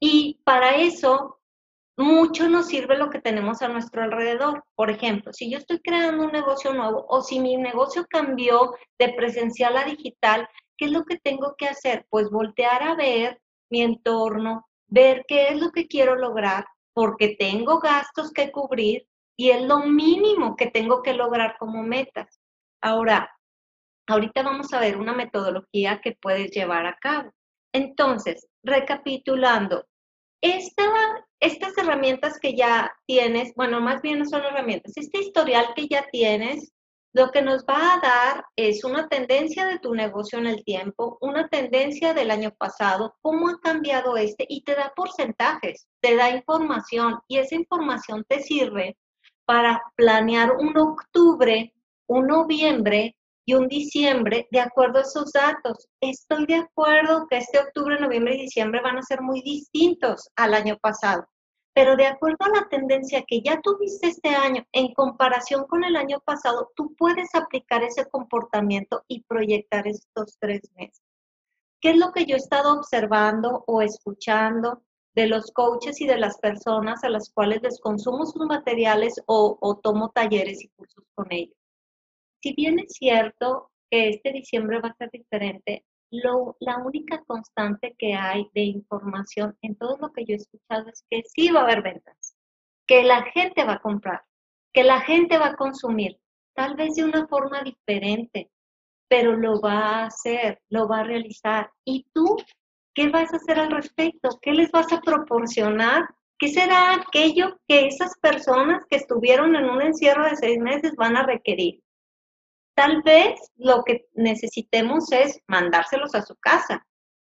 Y 0.00 0.40
para 0.44 0.76
eso 0.76 1.40
mucho 1.96 2.48
nos 2.48 2.68
sirve 2.68 2.96
lo 2.96 3.10
que 3.10 3.20
tenemos 3.20 3.60
a 3.60 3.68
nuestro 3.68 4.02
alrededor. 4.02 4.64
Por 4.74 4.90
ejemplo, 4.90 5.32
si 5.32 5.50
yo 5.50 5.58
estoy 5.58 5.80
creando 5.80 6.24
un 6.24 6.32
negocio 6.32 6.72
nuevo 6.72 7.04
o 7.08 7.20
si 7.20 7.38
mi 7.40 7.56
negocio 7.56 8.06
cambió 8.08 8.74
de 8.98 9.12
presencial 9.12 9.76
a 9.76 9.84
digital, 9.84 10.48
¿qué 10.78 10.86
es 10.86 10.92
lo 10.92 11.04
que 11.04 11.18
tengo 11.18 11.54
que 11.58 11.68
hacer? 11.68 12.06
Pues 12.08 12.30
voltear 12.30 12.82
a 12.82 12.94
ver 12.94 13.40
mi 13.70 13.82
entorno, 13.82 14.66
ver 14.88 15.24
qué 15.28 15.48
es 15.48 15.60
lo 15.60 15.70
que 15.70 15.86
quiero 15.86 16.16
lograr, 16.16 16.64
porque 16.94 17.36
tengo 17.38 17.78
gastos 17.78 18.32
que 18.32 18.50
cubrir, 18.50 19.06
y 19.36 19.50
es 19.50 19.62
lo 19.62 19.80
mínimo 19.80 20.56
que 20.56 20.66
tengo 20.66 21.02
que 21.02 21.14
lograr 21.14 21.56
como 21.58 21.82
metas. 21.82 22.40
Ahora, 22.82 23.30
ahorita 24.06 24.42
vamos 24.42 24.72
a 24.74 24.80
ver 24.80 24.98
una 24.98 25.14
metodología 25.14 26.00
que 26.02 26.12
puedes 26.20 26.50
llevar 26.50 26.84
a 26.86 26.98
cabo. 26.98 27.32
Entonces, 27.72 28.46
recapitulando, 28.62 29.86
estas 30.40 31.76
herramientas 31.76 32.38
que 32.40 32.54
ya 32.54 32.90
tienes, 33.06 33.52
bueno, 33.54 33.80
más 33.80 34.02
bien 34.02 34.18
no 34.18 34.24
son 34.24 34.42
herramientas, 34.42 34.92
este 34.96 35.20
historial 35.20 35.66
que 35.74 35.86
ya 35.88 36.06
tienes, 36.10 36.72
lo 37.12 37.30
que 37.30 37.42
nos 37.42 37.64
va 37.64 37.94
a 37.94 38.00
dar 38.00 38.44
es 38.54 38.84
una 38.84 39.08
tendencia 39.08 39.66
de 39.66 39.80
tu 39.80 39.94
negocio 39.94 40.38
en 40.38 40.46
el 40.46 40.62
tiempo, 40.64 41.18
una 41.20 41.48
tendencia 41.48 42.14
del 42.14 42.30
año 42.30 42.52
pasado, 42.52 43.16
cómo 43.20 43.48
ha 43.48 43.58
cambiado 43.60 44.16
este 44.16 44.46
y 44.48 44.62
te 44.62 44.76
da 44.76 44.92
porcentajes, 44.94 45.88
te 46.00 46.14
da 46.14 46.30
información 46.30 47.18
y 47.26 47.38
esa 47.38 47.56
información 47.56 48.24
te 48.28 48.40
sirve 48.40 48.96
para 49.44 49.82
planear 49.96 50.52
un 50.52 50.76
octubre, 50.78 51.74
un 52.06 52.28
noviembre 52.28 53.16
y 53.50 53.54
un 53.54 53.66
diciembre 53.66 54.46
de 54.52 54.60
acuerdo 54.60 55.00
a 55.00 55.02
esos 55.02 55.32
datos. 55.32 55.88
Estoy 56.00 56.46
de 56.46 56.54
acuerdo 56.54 57.26
que 57.28 57.38
este 57.38 57.58
octubre, 57.58 57.98
noviembre 57.98 58.36
y 58.36 58.42
diciembre 58.42 58.80
van 58.80 58.96
a 58.96 59.02
ser 59.02 59.22
muy 59.22 59.42
distintos 59.42 60.30
al 60.36 60.54
año 60.54 60.78
pasado, 60.80 61.26
pero 61.74 61.96
de 61.96 62.06
acuerdo 62.06 62.36
a 62.44 62.60
la 62.60 62.68
tendencia 62.68 63.24
que 63.26 63.40
ya 63.42 63.60
tuviste 63.60 64.06
este 64.06 64.28
año 64.28 64.64
en 64.70 64.94
comparación 64.94 65.64
con 65.66 65.82
el 65.82 65.96
año 65.96 66.20
pasado, 66.24 66.70
tú 66.76 66.94
puedes 66.96 67.34
aplicar 67.34 67.82
ese 67.82 68.08
comportamiento 68.08 69.02
y 69.08 69.24
proyectar 69.24 69.88
estos 69.88 70.36
tres 70.38 70.60
meses. 70.76 71.02
¿Qué 71.80 71.90
es 71.90 71.96
lo 71.96 72.12
que 72.12 72.26
yo 72.26 72.36
he 72.36 72.38
estado 72.38 72.78
observando 72.78 73.64
o 73.66 73.82
escuchando? 73.82 74.84
de 75.12 75.26
los 75.26 75.50
coaches 75.50 76.00
y 76.00 76.06
de 76.06 76.16
las 76.16 76.38
personas 76.38 77.02
a 77.02 77.08
las 77.08 77.30
cuales 77.30 77.60
les 77.62 77.80
consumo 77.80 78.26
sus 78.26 78.46
materiales 78.46 79.20
o, 79.26 79.80
tomo 79.82 80.10
talleres 80.10 80.62
y 80.62 80.68
cursos 80.68 81.04
con 81.16 81.26
ellos. 81.30 81.59
Si 82.42 82.54
bien 82.54 82.78
es 82.78 82.92
cierto 82.92 83.70
que 83.90 84.10
este 84.10 84.32
diciembre 84.32 84.80
va 84.80 84.88
a 84.88 84.96
ser 84.96 85.10
diferente, 85.10 85.84
la 86.10 86.78
única 86.84 87.22
constante 87.24 87.94
que 87.98 88.14
hay 88.14 88.48
de 88.54 88.62
información 88.62 89.56
en 89.62 89.76
todo 89.76 89.96
lo 89.98 90.12
que 90.12 90.24
yo 90.24 90.34
he 90.34 90.36
escuchado 90.36 90.88
es 90.88 91.04
que 91.08 91.22
sí 91.24 91.50
va 91.50 91.60
a 91.60 91.64
haber 91.64 91.82
ventas, 91.82 92.34
que 92.86 93.04
la 93.04 93.22
gente 93.32 93.64
va 93.64 93.74
a 93.74 93.80
comprar, 93.80 94.22
que 94.72 94.82
la 94.82 95.00
gente 95.00 95.38
va 95.38 95.48
a 95.48 95.56
consumir, 95.56 96.18
tal 96.54 96.74
vez 96.74 96.94
de 96.94 97.04
una 97.04 97.28
forma 97.28 97.62
diferente, 97.62 98.50
pero 99.08 99.36
lo 99.36 99.60
va 99.60 99.78
a 99.78 100.06
hacer, 100.06 100.60
lo 100.68 100.88
va 100.88 101.00
a 101.00 101.04
realizar. 101.04 101.70
Y 101.84 102.06
tú 102.12 102.36
¿Qué 102.94 103.08
vas 103.08 103.32
a 103.32 103.36
hacer 103.36 103.58
al 103.58 103.70
respecto? 103.70 104.38
¿Qué 104.42 104.52
les 104.52 104.70
vas 104.72 104.92
a 104.92 105.00
proporcionar? 105.00 106.02
¿Qué 106.38 106.48
será 106.48 106.94
aquello 106.94 107.56
que 107.68 107.86
esas 107.86 108.18
personas 108.20 108.84
que 108.88 108.96
estuvieron 108.96 109.54
en 109.54 109.70
un 109.70 109.80
encierro 109.80 110.24
de 110.24 110.36
seis 110.36 110.58
meses 110.58 110.96
van 110.96 111.16
a 111.16 111.24
requerir? 111.24 111.80
Tal 112.74 113.02
vez 113.02 113.40
lo 113.56 113.82
que 113.84 114.06
necesitemos 114.14 115.10
es 115.12 115.40
mandárselos 115.46 116.14
a 116.14 116.22
su 116.22 116.34
casa 116.36 116.86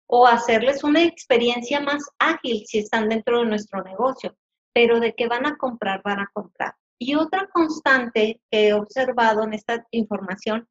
o 0.08 0.26
hacerles 0.28 0.84
una 0.84 1.04
experiencia 1.04 1.80
más 1.80 2.04
ágil 2.20 2.64
si 2.66 2.80
están 2.80 3.10
dentro 3.10 3.40
de 3.40 3.46
nuestro 3.46 3.84
negocio, 3.84 4.36
pero 4.74 5.00
de 5.00 5.14
que 5.14 5.28
van 5.28 5.46
a 5.46 5.56
comprar, 5.58 6.02
van 6.04 6.20
a 6.20 6.30
comprar. 6.34 6.76
Y 7.00 7.16
otra 7.16 7.48
constante 7.54 8.42
que 8.52 8.68
he 8.68 8.74
observado 8.74 9.44
en 9.44 9.54
esta 9.54 9.86
información 9.92 10.68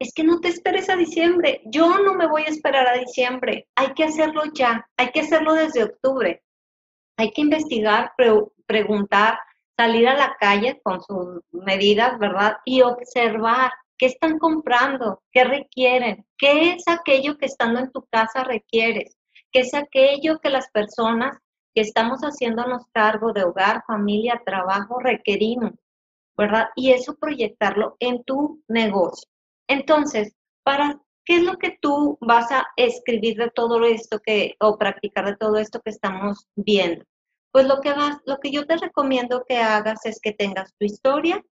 es 0.00 0.12
que 0.14 0.24
no 0.24 0.40
te 0.40 0.48
esperes 0.48 0.88
a 0.88 0.96
diciembre. 0.96 1.60
Yo 1.66 1.98
no 1.98 2.14
me 2.14 2.26
voy 2.26 2.42
a 2.42 2.50
esperar 2.50 2.88
a 2.88 2.98
diciembre. 2.98 3.68
Hay 3.76 3.92
que 3.92 4.04
hacerlo 4.04 4.42
ya. 4.54 4.88
Hay 4.96 5.10
que 5.10 5.20
hacerlo 5.20 5.52
desde 5.52 5.84
octubre. 5.84 6.42
Hay 7.18 7.30
que 7.32 7.42
investigar, 7.42 8.12
preguntar, 8.66 9.38
salir 9.76 10.08
a 10.08 10.16
la 10.16 10.36
calle 10.40 10.80
con 10.82 11.02
sus 11.02 11.42
medidas, 11.52 12.18
¿verdad? 12.18 12.56
Y 12.64 12.80
observar 12.80 13.70
qué 14.00 14.06
están 14.06 14.38
comprando, 14.38 15.22
qué 15.30 15.44
requieren, 15.44 16.26
qué 16.38 16.72
es 16.72 16.84
aquello 16.88 17.36
que 17.36 17.44
estando 17.44 17.80
en 17.80 17.92
tu 17.92 18.06
casa 18.06 18.44
requieres, 18.44 19.18
qué 19.52 19.60
es 19.60 19.74
aquello 19.74 20.38
que 20.40 20.48
las 20.48 20.70
personas 20.70 21.36
que 21.74 21.82
estamos 21.82 22.20
haciéndonos 22.22 22.84
cargo 22.92 23.34
de 23.34 23.44
hogar, 23.44 23.84
familia, 23.86 24.40
trabajo 24.46 24.98
requerimos, 25.00 25.72
¿verdad? 26.34 26.70
Y 26.76 26.92
eso 26.92 27.14
proyectarlo 27.16 27.96
en 28.00 28.24
tu 28.24 28.62
negocio. 28.68 29.28
Entonces, 29.68 30.34
para 30.64 30.98
¿qué 31.26 31.36
es 31.36 31.42
lo 31.42 31.58
que 31.58 31.76
tú 31.78 32.16
vas 32.22 32.50
a 32.52 32.66
escribir 32.76 33.36
de 33.36 33.50
todo 33.50 33.84
esto 33.84 34.18
que 34.18 34.54
o 34.60 34.78
practicar 34.78 35.26
de 35.26 35.36
todo 35.36 35.58
esto 35.58 35.82
que 35.82 35.90
estamos 35.90 36.48
viendo? 36.56 37.04
Pues 37.52 37.66
lo 37.66 37.82
que 37.82 37.92
vas, 37.92 38.16
lo 38.24 38.38
que 38.38 38.50
yo 38.50 38.66
te 38.66 38.78
recomiendo 38.78 39.44
que 39.46 39.58
hagas 39.58 40.06
es 40.06 40.20
que 40.22 40.32
tengas 40.32 40.72
tu 40.78 40.86
historia, 40.86 41.44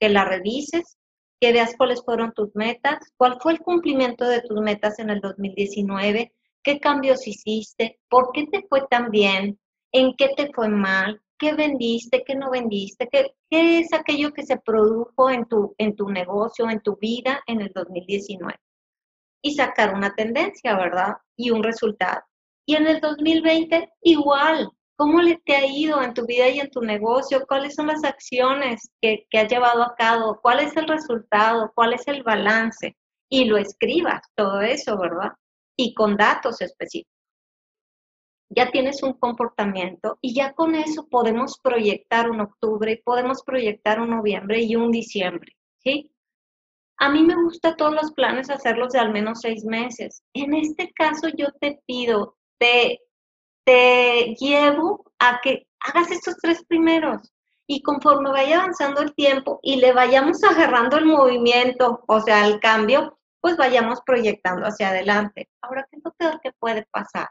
que 0.00 0.08
la 0.08 0.24
revises, 0.24 0.96
que 1.40 1.52
veas 1.52 1.74
cuáles 1.76 2.02
fueron 2.04 2.32
tus 2.32 2.54
metas, 2.54 2.98
cuál 3.16 3.38
fue 3.40 3.52
el 3.52 3.60
cumplimiento 3.60 4.26
de 4.26 4.42
tus 4.42 4.60
metas 4.60 4.98
en 4.98 5.10
el 5.10 5.20
2019, 5.20 6.32
qué 6.62 6.78
cambios 6.78 7.26
hiciste, 7.26 7.98
por 8.08 8.30
qué 8.32 8.46
te 8.46 8.66
fue 8.68 8.86
tan 8.90 9.10
bien, 9.10 9.58
en 9.92 10.14
qué 10.16 10.30
te 10.36 10.52
fue 10.52 10.68
mal, 10.68 11.20
qué 11.38 11.54
vendiste, 11.54 12.22
qué 12.24 12.34
no 12.34 12.50
vendiste, 12.50 13.08
qué, 13.10 13.34
qué 13.48 13.80
es 13.80 13.92
aquello 13.94 14.32
que 14.32 14.44
se 14.44 14.58
produjo 14.58 15.30
en 15.30 15.46
tu, 15.46 15.74
en 15.78 15.96
tu 15.96 16.10
negocio, 16.10 16.68
en 16.68 16.80
tu 16.80 16.96
vida 16.96 17.42
en 17.46 17.62
el 17.62 17.72
2019. 17.74 18.54
Y 19.42 19.54
sacar 19.54 19.94
una 19.94 20.14
tendencia, 20.14 20.76
¿verdad? 20.76 21.14
Y 21.34 21.50
un 21.50 21.62
resultado. 21.62 22.20
Y 22.66 22.76
en 22.76 22.86
el 22.86 23.00
2020, 23.00 23.90
igual, 24.02 24.70
¿cómo 25.00 25.22
le 25.22 25.38
te 25.46 25.56
ha 25.56 25.64
ido 25.64 26.02
en 26.02 26.12
tu 26.12 26.26
vida 26.26 26.46
y 26.50 26.60
en 26.60 26.70
tu 26.70 26.82
negocio? 26.82 27.46
¿Cuáles 27.48 27.74
son 27.74 27.86
las 27.86 28.04
acciones 28.04 28.90
que, 29.00 29.26
que 29.30 29.38
has 29.38 29.50
llevado 29.50 29.82
a 29.82 29.94
cabo? 29.96 30.38
¿Cuál 30.42 30.60
es 30.60 30.76
el 30.76 30.86
resultado? 30.86 31.72
¿Cuál 31.74 31.94
es 31.94 32.06
el 32.06 32.22
balance? 32.22 32.98
Y 33.30 33.46
lo 33.46 33.56
escribas, 33.56 34.20
todo 34.34 34.60
eso, 34.60 34.98
¿verdad? 34.98 35.30
Y 35.74 35.94
con 35.94 36.18
datos 36.18 36.60
específicos. 36.60 37.14
ya 38.50 38.70
tienes 38.70 39.02
un 39.02 39.14
comportamiento 39.14 40.18
y 40.20 40.34
ya 40.34 40.52
con 40.52 40.74
eso 40.74 41.08
podemos 41.08 41.58
proyectar 41.62 42.30
un 42.30 42.42
octubre 42.42 42.92
y 42.92 43.02
podemos 43.02 43.42
proyectar 43.42 44.00
un 44.02 44.10
noviembre 44.10 44.60
y 44.60 44.76
un 44.76 44.90
diciembre, 44.90 45.56
¿sí? 45.78 46.12
A 46.98 47.08
mí 47.08 47.22
me 47.22 47.36
gusta 47.36 47.74
todos 47.74 47.94
los 47.94 48.12
planes 48.12 48.50
hacerlos 48.50 48.92
de 48.92 48.98
al 48.98 49.12
menos 49.12 49.40
seis 49.40 49.64
meses. 49.64 50.22
En 50.34 50.52
este 50.52 50.92
caso 50.92 51.28
yo 51.28 51.46
te 51.58 51.80
pido, 51.86 52.36
te, 52.58 53.00
te 53.70 54.34
llevo 54.34 55.04
a 55.20 55.40
que 55.40 55.68
hagas 55.78 56.10
estos 56.10 56.34
tres 56.42 56.64
primeros 56.64 57.32
y 57.68 57.82
conforme 57.82 58.32
vaya 58.32 58.58
avanzando 58.58 59.00
el 59.00 59.14
tiempo 59.14 59.60
y 59.62 59.76
le 59.76 59.92
vayamos 59.92 60.42
agarrando 60.42 60.96
el 60.96 61.06
movimiento, 61.06 62.02
o 62.08 62.20
sea, 62.20 62.48
el 62.48 62.58
cambio, 62.58 63.16
pues 63.40 63.56
vayamos 63.56 64.00
proyectando 64.04 64.66
hacia 64.66 64.88
adelante. 64.88 65.48
Ahora, 65.62 65.86
¿qué 65.88 65.98
es 65.98 66.32
lo 66.32 66.40
que 66.40 66.50
puede 66.58 66.84
pasar? 66.90 67.28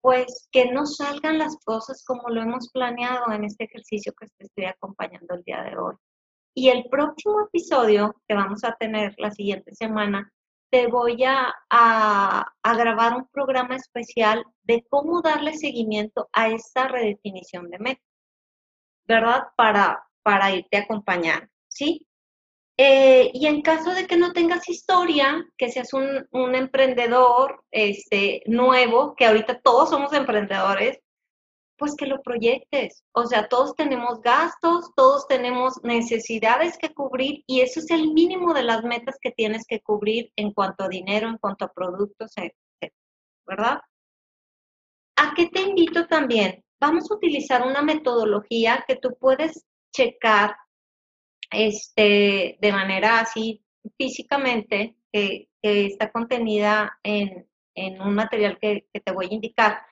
Pues 0.00 0.48
que 0.50 0.72
no 0.72 0.84
salgan 0.84 1.38
las 1.38 1.56
cosas 1.64 2.04
como 2.04 2.28
lo 2.28 2.42
hemos 2.42 2.68
planeado 2.72 3.30
en 3.30 3.44
este 3.44 3.66
ejercicio 3.66 4.12
que 4.18 4.26
te 4.36 4.46
estoy 4.46 4.64
acompañando 4.64 5.36
el 5.36 5.44
día 5.44 5.62
de 5.62 5.76
hoy. 5.76 5.94
Y 6.56 6.70
el 6.70 6.86
próximo 6.90 7.40
episodio 7.46 8.16
que 8.26 8.34
vamos 8.34 8.64
a 8.64 8.74
tener 8.74 9.14
la 9.18 9.30
siguiente 9.30 9.72
semana, 9.76 10.28
te 10.72 10.86
voy 10.86 11.22
a, 11.24 11.54
grabar 12.64 13.14
un 13.14 13.28
programa 13.28 13.76
especial 13.76 14.42
de 14.62 14.82
cómo 14.88 15.20
darle 15.20 15.52
seguimiento 15.52 16.30
a 16.32 16.48
esta 16.48 16.88
redefinición 16.88 17.68
de 17.68 17.78
metas, 17.78 18.08
¿verdad? 19.06 19.42
Para, 19.54 20.02
para 20.22 20.50
irte 20.50 20.78
acompañando, 20.78 21.46
¿sí? 21.68 22.08
Eh, 22.78 23.30
y 23.34 23.46
en 23.48 23.60
caso 23.60 23.92
de 23.92 24.06
que 24.06 24.16
no 24.16 24.32
tengas 24.32 24.66
historia, 24.66 25.44
que 25.58 25.70
seas 25.70 25.92
un, 25.92 26.26
un, 26.30 26.54
emprendedor 26.54 27.62
este, 27.70 28.42
nuevo, 28.46 29.14
que 29.14 29.26
ahorita 29.26 29.60
todos 29.60 29.90
somos 29.90 30.14
emprendedores, 30.14 30.98
pues 31.76 31.94
que 31.96 32.06
lo 32.06 32.22
proyectes. 32.22 33.04
O 33.12 33.26
sea, 33.26 33.48
todos 33.48 33.74
tenemos 33.74 34.20
gastos, 34.20 34.90
todos 34.94 35.26
tenemos 35.26 35.82
necesidades 35.82 36.78
que 36.78 36.94
cubrir 36.94 37.42
y 37.46 37.60
eso 37.60 37.80
es 37.80 37.90
el 37.90 38.12
mínimo 38.12 38.54
de 38.54 38.62
las 38.62 38.82
metas 38.84 39.16
que 39.20 39.32
tienes 39.32 39.64
que 39.66 39.80
cubrir 39.80 40.32
en 40.36 40.52
cuanto 40.52 40.84
a 40.84 40.88
dinero, 40.88 41.28
en 41.28 41.38
cuanto 41.38 41.64
a 41.64 41.72
productos, 41.72 42.32
¿verdad? 43.46 43.80
¿A 45.16 45.34
qué 45.34 45.48
te 45.48 45.62
invito 45.62 46.06
también? 46.06 46.64
Vamos 46.80 47.10
a 47.10 47.14
utilizar 47.14 47.66
una 47.66 47.82
metodología 47.82 48.84
que 48.86 48.96
tú 48.96 49.16
puedes 49.20 49.64
checar 49.92 50.56
este, 51.52 52.58
de 52.60 52.72
manera 52.72 53.20
así 53.20 53.62
físicamente, 53.96 54.96
que, 55.12 55.48
está 55.62 56.10
contenida 56.10 56.98
en, 57.04 57.46
un 58.00 58.14
material 58.14 58.58
que, 58.60 58.88
te 58.92 59.12
voy 59.12 59.26
a 59.26 59.34
indicar, 59.34 59.82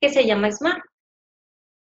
que 0.00 0.10
se 0.10 0.26
llama 0.26 0.50
SMART. 0.50 0.82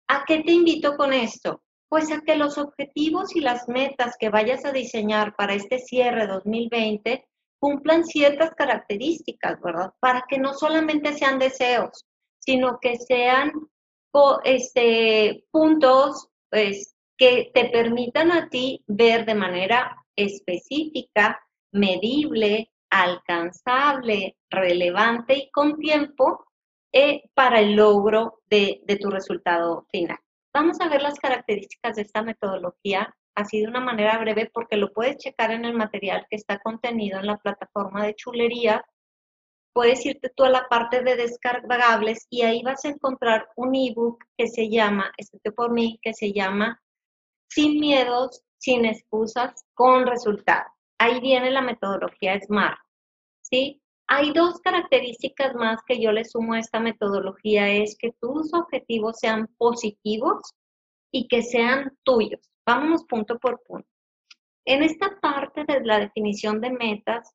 ¿A 0.09 0.23
qué 0.25 0.43
te 0.43 0.51
invito 0.51 0.95
con 0.95 1.13
esto? 1.13 1.61
Pues 1.89 2.11
a 2.11 2.21
que 2.21 2.35
los 2.35 2.57
objetivos 2.57 3.35
y 3.35 3.41
las 3.41 3.67
metas 3.67 4.15
que 4.19 4.29
vayas 4.29 4.65
a 4.65 4.71
diseñar 4.71 5.35
para 5.35 5.53
este 5.53 5.79
cierre 5.79 6.27
2020 6.27 7.25
cumplan 7.59 8.05
ciertas 8.05 8.51
características, 8.51 9.59
¿verdad? 9.61 9.91
Para 9.99 10.25
que 10.29 10.37
no 10.37 10.53
solamente 10.53 11.13
sean 11.13 11.39
deseos, 11.39 12.05
sino 12.39 12.79
que 12.81 12.97
sean 12.97 13.51
este, 14.43 15.45
puntos 15.51 16.29
pues, 16.49 16.95
que 17.17 17.51
te 17.53 17.69
permitan 17.69 18.31
a 18.31 18.49
ti 18.49 18.83
ver 18.87 19.25
de 19.25 19.35
manera 19.35 19.95
específica, 20.15 21.39
medible, 21.71 22.71
alcanzable, 22.89 24.37
relevante 24.49 25.35
y 25.35 25.51
con 25.51 25.77
tiempo 25.77 26.46
eh, 26.91 27.24
para 27.34 27.60
el 27.60 27.75
logro 27.75 28.41
de, 28.50 28.82
tu 29.01 29.10
resultado 29.10 29.86
final. 29.91 30.17
Vamos 30.53 30.79
a 30.82 30.89
ver 30.89 31.01
las 31.01 31.20
características 31.20 31.96
de 31.96 32.01
esta 32.03 32.22
metodología 32.22 33.15
así 33.36 33.62
de 33.62 33.67
una 33.67 33.79
manera 33.79 34.17
breve 34.17 34.50
porque 34.51 34.77
lo 34.77 34.91
puedes 34.91 35.17
checar 35.17 35.51
en 35.51 35.65
el 35.65 35.74
material 35.74 36.25
que 36.29 36.38
está 36.38 36.58
contenido 36.60 37.19
en 37.19 37.28
la 37.28 37.38
plataforma 37.38 38.06
de 38.06 38.15
chulería. 38.15 38.84
Puedes 39.73 40.04
irte 40.06 40.32
tú 40.36 40.43
a 40.43 40.50
la 40.50 40.67
parte 40.67 41.04
de 41.04 41.15
descargables 41.15 42.26
y 42.32 42.41
ahí 42.41 42.63
vas 42.63 42.84
a 42.86 42.89
encontrar 42.89 43.50
un 43.56 43.76
ebook 43.76 44.23
que 44.36 44.47
se 44.47 44.69
llama, 44.69 45.12
escrito 45.17 45.54
por 45.54 45.71
mí, 45.71 46.00
que 46.02 46.13
se 46.13 46.34
llama 46.34 46.82
sin 47.50 47.80
miedos, 47.80 48.43
sin 48.58 48.86
excusas, 48.86 49.65
con 49.76 50.08
resultados. 50.08 50.71
Ahí 50.97 51.19
viene 51.21 51.52
la 51.52 51.62
metodología 51.62 52.39
SMART. 52.39 52.80
¿sí? 53.50 53.82
Hay 54.08 54.32
dos 54.32 54.60
características 54.62 55.56
más 55.56 55.82
que 55.86 56.02
yo 56.02 56.12
le 56.12 56.26
sumo 56.26 56.54
a 56.54 56.60
esta 56.60 56.80
metodología, 56.80 57.70
es 57.70 57.98
que 57.98 58.13
tus 58.22 58.54
objetivos 58.54 59.20
sean 59.20 59.48
positivos 59.58 60.41
y 61.12 61.28
que 61.28 61.41
sean 61.41 61.98
tuyos. 62.04 62.41
Vámonos 62.65 63.04
punto 63.06 63.38
por 63.39 63.62
punto. 63.63 63.88
En 64.65 64.84
esta 64.84 65.20
parte 65.20 65.65
de 65.65 65.82
la 65.86 66.00
definición 66.00 66.62
de 66.62 66.72
metas, 66.72 67.34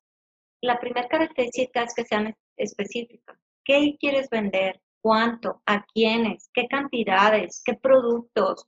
la 0.61 0.79
primera 0.79 1.07
característica 1.07 1.83
es 1.83 1.93
que 1.93 2.05
sean 2.05 2.35
específicas. 2.57 3.37
¿Qué 3.63 3.95
quieres 3.99 4.29
vender? 4.29 4.81
¿Cuánto? 5.01 5.61
¿A 5.65 5.83
quiénes? 5.85 6.49
¿Qué 6.53 6.67
cantidades? 6.67 7.61
¿Qué 7.65 7.73
productos? 7.73 8.67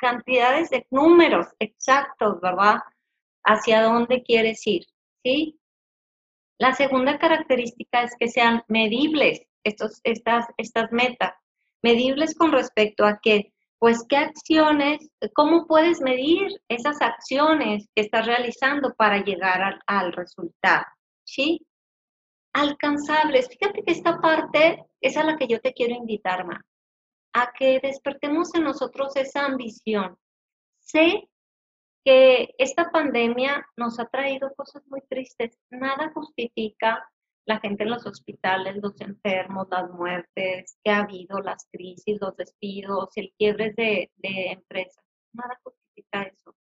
cantidades 0.00 0.70
de 0.70 0.86
números 0.90 1.46
exactos, 1.58 2.40
¿verdad? 2.40 2.76
Hacia 3.44 3.82
dónde 3.82 4.22
quieres 4.22 4.66
ir, 4.66 4.84
¿sí? 5.22 5.59
La 6.60 6.74
segunda 6.74 7.18
característica 7.18 8.02
es 8.02 8.14
que 8.20 8.28
sean 8.28 8.62
medibles 8.68 9.40
estos, 9.64 10.02
estas, 10.04 10.44
estas 10.58 10.92
metas. 10.92 11.32
Medibles 11.82 12.34
con 12.34 12.52
respecto 12.52 13.06
a 13.06 13.18
qué, 13.22 13.54
pues 13.78 14.04
qué 14.06 14.18
acciones, 14.18 15.08
cómo 15.34 15.66
puedes 15.66 16.02
medir 16.02 16.60
esas 16.68 17.00
acciones 17.00 17.88
que 17.94 18.02
estás 18.02 18.26
realizando 18.26 18.92
para 18.94 19.24
llegar 19.24 19.80
al, 19.86 20.12
resultado, 20.12 20.84
¿sí? 21.24 21.66
Alcanzables. 22.52 23.48
Fíjate 23.48 23.82
que 23.82 23.92
esta 23.92 24.20
parte 24.20 24.84
es 25.00 25.16
a 25.16 25.24
la 25.24 25.38
que 25.38 25.46
yo 25.46 25.62
te 25.62 25.72
quiero 25.72 25.94
invitar 25.94 26.44
más 26.44 26.60
a 27.32 27.52
que 27.58 27.80
despertemos 27.80 28.54
en 28.54 28.64
nosotros 28.64 29.16
esa 29.16 29.46
ambición. 29.46 30.18
Sé 30.80 31.26
que 32.04 32.54
esta 32.58 32.90
pandemia 32.90 33.66
nos 33.76 33.98
ha 34.00 34.06
traído 34.06 34.52
cosas 34.54 34.82
muy 34.86 35.02
tristes. 35.02 35.58
Nada 35.70 36.10
justifica 36.14 37.08
la 37.46 37.58
gente 37.60 37.84
en 37.84 37.90
los 37.90 38.06
hospitales, 38.06 38.76
los 38.82 39.00
enfermos, 39.00 39.66
las 39.70 39.90
muertes 39.90 40.78
que 40.84 40.90
ha 40.90 41.00
habido, 41.00 41.40
las 41.40 41.66
crisis, 41.70 42.18
los 42.20 42.36
despidos, 42.36 43.10
el 43.16 43.32
quiebre 43.36 43.72
de, 43.76 44.10
de 44.16 44.52
empresas. 44.52 45.04
Nada 45.32 45.58
justifica 45.62 46.22
eso. 46.22 46.54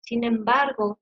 Sin 0.00 0.24
embargo, 0.24 1.00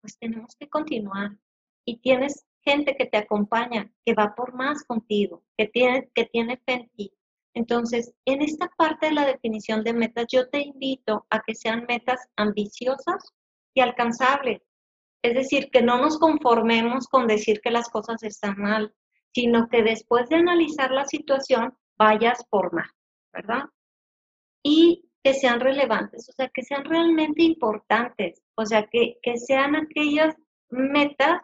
pues 0.00 0.18
tenemos 0.18 0.54
que 0.56 0.68
continuar. 0.68 1.36
Y 1.84 1.98
tienes 2.00 2.46
gente 2.62 2.96
que 2.96 3.06
te 3.06 3.16
acompaña, 3.16 3.90
que 4.04 4.14
va 4.14 4.34
por 4.34 4.54
más 4.54 4.84
contigo, 4.84 5.42
que 5.56 5.68
tiene, 5.68 6.10
que 6.14 6.26
tiene 6.26 6.58
fe 6.58 6.74
en 6.74 6.88
ti, 6.90 7.12
entonces, 7.54 8.14
en 8.24 8.42
esta 8.42 8.68
parte 8.76 9.06
de 9.06 9.12
la 9.12 9.26
definición 9.26 9.82
de 9.82 9.92
metas, 9.92 10.26
yo 10.30 10.48
te 10.48 10.60
invito 10.60 11.26
a 11.30 11.40
que 11.40 11.54
sean 11.54 11.86
metas 11.88 12.20
ambiciosas 12.36 13.32
y 13.74 13.80
alcanzables. 13.80 14.62
Es 15.22 15.34
decir, 15.34 15.70
que 15.70 15.82
no 15.82 15.98
nos 15.98 16.18
conformemos 16.18 17.08
con 17.08 17.26
decir 17.26 17.60
que 17.60 17.70
las 17.70 17.88
cosas 17.88 18.22
están 18.22 18.56
mal, 18.58 18.94
sino 19.34 19.68
que 19.68 19.82
después 19.82 20.28
de 20.28 20.36
analizar 20.36 20.90
la 20.90 21.04
situación, 21.06 21.76
vayas 21.96 22.44
por 22.48 22.72
más, 22.72 22.90
¿verdad? 23.32 23.64
Y 24.62 25.10
que 25.24 25.34
sean 25.34 25.60
relevantes, 25.60 26.28
o 26.28 26.32
sea, 26.32 26.48
que 26.54 26.62
sean 26.62 26.84
realmente 26.84 27.42
importantes, 27.42 28.40
o 28.54 28.64
sea, 28.64 28.86
que, 28.86 29.18
que 29.22 29.36
sean 29.36 29.74
aquellas 29.74 30.34
metas 30.70 31.40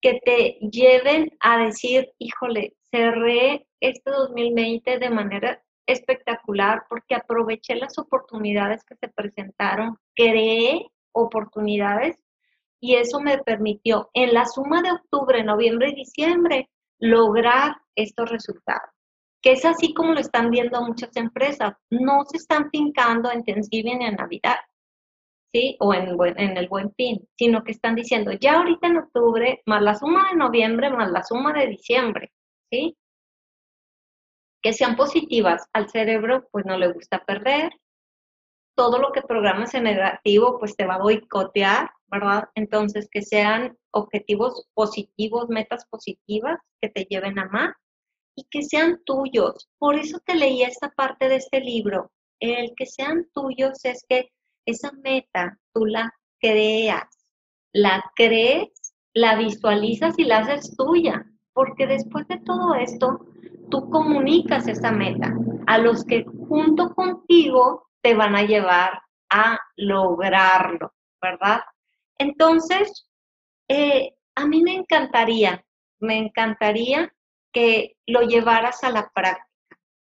que 0.00 0.20
te 0.24 0.58
lleven 0.70 1.30
a 1.40 1.64
decir, 1.64 2.10
híjole, 2.18 2.74
cerré 2.92 3.66
este 3.80 4.10
2020 4.10 4.98
de 4.98 5.10
manera 5.10 5.62
espectacular 5.86 6.84
porque 6.88 7.14
aproveché 7.14 7.74
las 7.74 7.98
oportunidades 7.98 8.84
que 8.84 8.94
se 8.94 9.08
presentaron, 9.08 9.98
creé 10.14 10.86
oportunidades 11.12 12.16
y 12.80 12.96
eso 12.96 13.20
me 13.20 13.38
permitió 13.38 14.10
en 14.12 14.34
la 14.34 14.44
suma 14.44 14.82
de 14.82 14.92
octubre, 14.92 15.42
noviembre 15.42 15.90
y 15.90 15.94
diciembre 15.94 16.68
lograr 16.98 17.76
estos 17.96 18.30
resultados. 18.30 18.90
Que 19.40 19.52
es 19.52 19.64
así 19.64 19.92
como 19.92 20.12
lo 20.12 20.20
están 20.20 20.50
viendo 20.50 20.80
muchas 20.82 21.16
empresas. 21.16 21.74
No 21.90 22.24
se 22.24 22.36
están 22.36 22.70
fincando 22.70 23.30
en 23.30 23.44
Thanksgiving 23.44 24.02
y 24.02 24.04
en 24.04 24.14
Navidad, 24.14 24.56
¿sí? 25.52 25.76
O 25.80 25.94
en, 25.94 26.16
en 26.38 26.56
el 26.56 26.68
buen 26.68 26.92
fin, 26.94 27.26
sino 27.36 27.64
que 27.64 27.72
están 27.72 27.96
diciendo, 27.96 28.32
ya 28.32 28.58
ahorita 28.58 28.86
en 28.86 28.98
octubre, 28.98 29.62
más 29.66 29.82
la 29.82 29.96
suma 29.96 30.28
de 30.30 30.36
noviembre, 30.36 30.90
más 30.90 31.10
la 31.10 31.24
suma 31.24 31.52
de 31.52 31.66
diciembre, 31.66 32.32
que 34.62 34.72
sean 34.72 34.96
positivas. 34.96 35.68
Al 35.72 35.90
cerebro, 35.90 36.48
pues 36.50 36.64
no 36.64 36.78
le 36.78 36.92
gusta 36.92 37.24
perder. 37.24 37.72
Todo 38.76 38.98
lo 38.98 39.12
que 39.12 39.22
programas 39.22 39.74
en 39.74 39.84
negativo, 39.84 40.58
pues 40.58 40.76
te 40.76 40.86
va 40.86 40.94
a 40.94 41.02
boicotear, 41.02 41.90
¿verdad? 42.06 42.44
Entonces, 42.54 43.08
que 43.10 43.22
sean 43.22 43.76
objetivos 43.92 44.66
positivos, 44.74 45.48
metas 45.48 45.84
positivas 45.90 46.58
que 46.80 46.88
te 46.88 47.04
lleven 47.04 47.38
a 47.38 47.46
más 47.46 47.74
y 48.34 48.44
que 48.50 48.62
sean 48.62 49.02
tuyos. 49.04 49.68
Por 49.78 49.96
eso 49.96 50.18
te 50.24 50.34
leía 50.34 50.68
esta 50.68 50.90
parte 50.90 51.28
de 51.28 51.36
este 51.36 51.60
libro. 51.60 52.10
El 52.40 52.72
que 52.76 52.86
sean 52.86 53.28
tuyos 53.34 53.84
es 53.84 54.04
que 54.08 54.30
esa 54.66 54.90
meta 54.92 55.58
tú 55.74 55.84
la 55.84 56.14
creas, 56.40 57.08
la 57.74 58.02
crees, 58.16 58.70
la 59.14 59.36
visualizas 59.36 60.18
y 60.18 60.24
la 60.24 60.38
haces 60.38 60.74
tuya, 60.76 61.26
porque 61.52 61.86
después 61.86 62.26
de 62.28 62.38
todo 62.38 62.74
esto, 62.74 63.26
tú 63.70 63.88
comunicas 63.90 64.68
esa 64.68 64.90
meta 64.92 65.34
a 65.66 65.78
los 65.78 66.04
que 66.04 66.24
junto 66.48 66.94
contigo 66.94 67.88
te 68.02 68.14
van 68.14 68.34
a 68.34 68.42
llevar 68.42 69.00
a 69.30 69.58
lograrlo, 69.76 70.92
¿verdad? 71.20 71.60
Entonces, 72.18 73.08
eh, 73.68 74.14
a 74.34 74.46
mí 74.46 74.62
me 74.62 74.74
encantaría, 74.74 75.64
me 76.00 76.18
encantaría 76.18 77.12
que 77.52 77.96
lo 78.06 78.22
llevaras 78.22 78.82
a 78.84 78.90
la 78.90 79.10
práctica, 79.14 79.48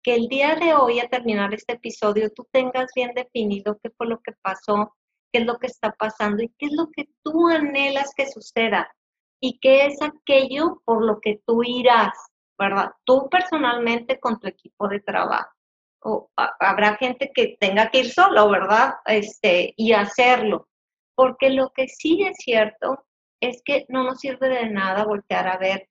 que 0.03 0.15
el 0.15 0.27
día 0.27 0.55
de 0.55 0.73
hoy, 0.73 0.99
a 0.99 1.09
terminar 1.09 1.53
este 1.53 1.73
episodio, 1.73 2.31
tú 2.31 2.47
tengas 2.51 2.91
bien 2.95 3.11
definido 3.13 3.77
qué 3.83 3.91
fue 3.91 4.07
lo 4.07 4.19
que 4.19 4.33
pasó, 4.41 4.95
qué 5.31 5.39
es 5.39 5.45
lo 5.45 5.57
que 5.59 5.67
está 5.67 5.91
pasando 5.91 6.43
y 6.43 6.49
qué 6.57 6.65
es 6.67 6.73
lo 6.73 6.89
que 6.89 7.05
tú 7.23 7.47
anhelas 7.47 8.11
que 8.15 8.27
suceda 8.27 8.91
y 9.41 9.60
qué 9.60 9.88
es 9.88 10.01
aquello 10.01 10.82
por 10.86 11.04
lo 11.04 11.19
que 11.19 11.41
tú 11.45 11.63
irás, 11.63 12.13
¿verdad? 12.58 12.91
Tú 13.04 13.27
personalmente 13.30 14.19
con 14.19 14.39
tu 14.39 14.47
equipo 14.47 14.88
de 14.88 15.01
trabajo. 15.01 15.49
O 16.04 16.32
habrá 16.36 16.95
gente 16.97 17.32
que 17.34 17.58
tenga 17.60 17.89
que 17.89 17.99
ir 17.99 18.12
solo, 18.12 18.49
¿verdad? 18.49 18.93
Este, 19.06 19.73
y 19.75 19.93
hacerlo. 19.93 20.69
Porque 21.15 21.49
lo 21.49 21.71
que 21.71 21.88
sí 21.88 22.23
es 22.23 22.38
cierto 22.38 23.06
es 23.41 23.62
que 23.65 23.86
no 23.89 24.04
nos 24.04 24.19
sirve 24.19 24.47
de 24.49 24.69
nada 24.69 25.04
voltear 25.04 25.47
a 25.47 25.58
ver 25.58 25.89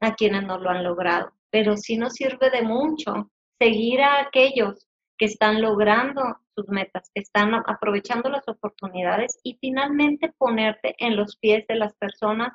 a 0.00 0.14
quienes 0.14 0.44
no 0.44 0.58
lo 0.58 0.70
han 0.70 0.84
logrado, 0.84 1.32
pero 1.50 1.76
sí 1.76 1.96
nos 1.96 2.12
sirve 2.12 2.50
de 2.50 2.62
mucho 2.62 3.30
seguir 3.58 4.02
a 4.02 4.20
aquellos 4.20 4.86
que 5.16 5.26
están 5.26 5.62
logrando 5.62 6.22
sus 6.54 6.68
metas, 6.68 7.10
que 7.14 7.22
están 7.22 7.54
aprovechando 7.54 8.28
las 8.28 8.46
oportunidades 8.48 9.38
y 9.42 9.56
finalmente 9.60 10.32
ponerte 10.36 10.94
en 10.98 11.16
los 11.16 11.36
pies 11.36 11.66
de 11.66 11.76
las 11.76 11.94
personas 11.94 12.52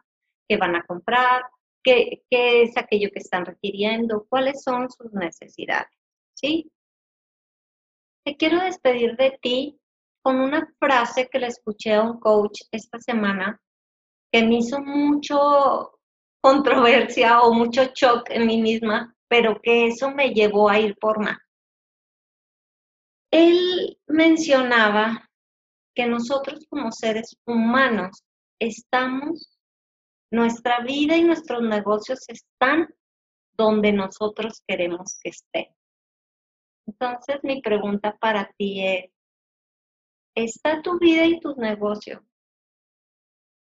van 0.57 0.75
a 0.75 0.85
comprar, 0.85 1.43
qué, 1.83 2.23
qué 2.29 2.63
es 2.63 2.77
aquello 2.77 3.09
que 3.11 3.19
están 3.19 3.45
requiriendo, 3.45 4.25
cuáles 4.29 4.63
son 4.63 4.89
sus 4.89 5.11
necesidades. 5.13 5.91
¿Sí? 6.33 6.71
Te 8.25 8.37
quiero 8.37 8.61
despedir 8.61 9.15
de 9.17 9.37
ti 9.41 9.79
con 10.21 10.39
una 10.39 10.71
frase 10.79 11.29
que 11.29 11.39
le 11.39 11.47
escuché 11.47 11.93
a 11.93 12.03
un 12.03 12.19
coach 12.19 12.61
esta 12.71 12.99
semana 12.99 13.59
que 14.31 14.43
me 14.43 14.57
hizo 14.57 14.79
mucho 14.79 15.99
controversia 16.41 17.41
o 17.41 17.53
mucho 17.53 17.85
shock 17.93 18.29
en 18.29 18.47
mí 18.47 18.61
misma, 18.61 19.15
pero 19.27 19.59
que 19.61 19.87
eso 19.87 20.11
me 20.11 20.29
llevó 20.29 20.69
a 20.69 20.79
ir 20.79 20.95
por 20.97 21.19
más. 21.23 21.37
Él 23.31 23.97
mencionaba 24.07 25.29
que 25.95 26.05
nosotros 26.05 26.65
como 26.69 26.91
seres 26.91 27.35
humanos 27.45 28.23
estamos, 28.59 29.58
nuestra 30.31 30.81
vida 30.81 31.17
y 31.17 31.23
nuestros 31.23 31.61
negocios 31.61 32.27
están 32.27 32.93
donde 33.53 33.91
nosotros 33.91 34.63
queremos 34.67 35.19
que 35.21 35.29
estén. 35.29 35.67
Entonces 36.87 37.37
mi 37.43 37.61
pregunta 37.61 38.17
para 38.17 38.51
ti 38.57 38.85
es, 38.85 39.11
¿está 40.35 40.81
tu 40.81 40.97
vida 40.97 41.25
y 41.25 41.39
tus 41.39 41.57
negocios 41.57 42.21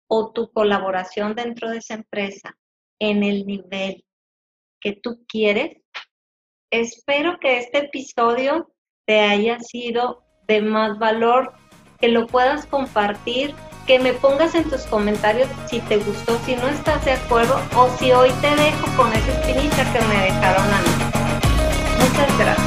o 0.08 0.32
tu 0.32 0.52
colaboración 0.52 1.36
dentro 1.36 1.70
de 1.70 1.78
esa 1.78 1.96
empresa 1.96 2.58
en 3.00 3.24
el 3.24 3.46
nivel 3.46 4.06
que 4.80 4.94
tú 4.94 5.26
quieres. 5.28 5.78
Espero 6.72 7.40
que 7.40 7.60
este 7.60 7.86
episodio 7.86 8.72
te 9.06 9.20
haya 9.20 9.60
sido 9.60 10.24
de 10.48 10.62
más 10.62 10.98
valor, 11.00 11.54
que 12.00 12.10
lo 12.10 12.28
puedas 12.28 12.66
compartir, 12.66 13.54
que 13.88 13.98
me 14.00 14.14
pongas 14.14 14.54
en 14.54 14.70
tus 14.70 14.82
comentarios 14.82 15.48
si 15.70 15.80
te 15.80 15.98
gustó, 15.98 16.38
si 16.46 16.58
no 16.58 16.68
estás 16.68 17.04
de 17.06 17.14
acuerdo 17.14 17.60
o 17.76 17.90
si 17.98 18.12
hoy 18.12 18.30
te 18.42 18.54
dejo 18.56 18.86
con 18.98 19.12
esa 19.14 19.32
espinita 19.32 19.92
que 19.94 20.02
me 20.02 20.24
dejaron 20.26 20.66
a 20.74 20.82
mí. 20.82 20.90
Muchas 21.98 22.38
gracias. 22.38 22.67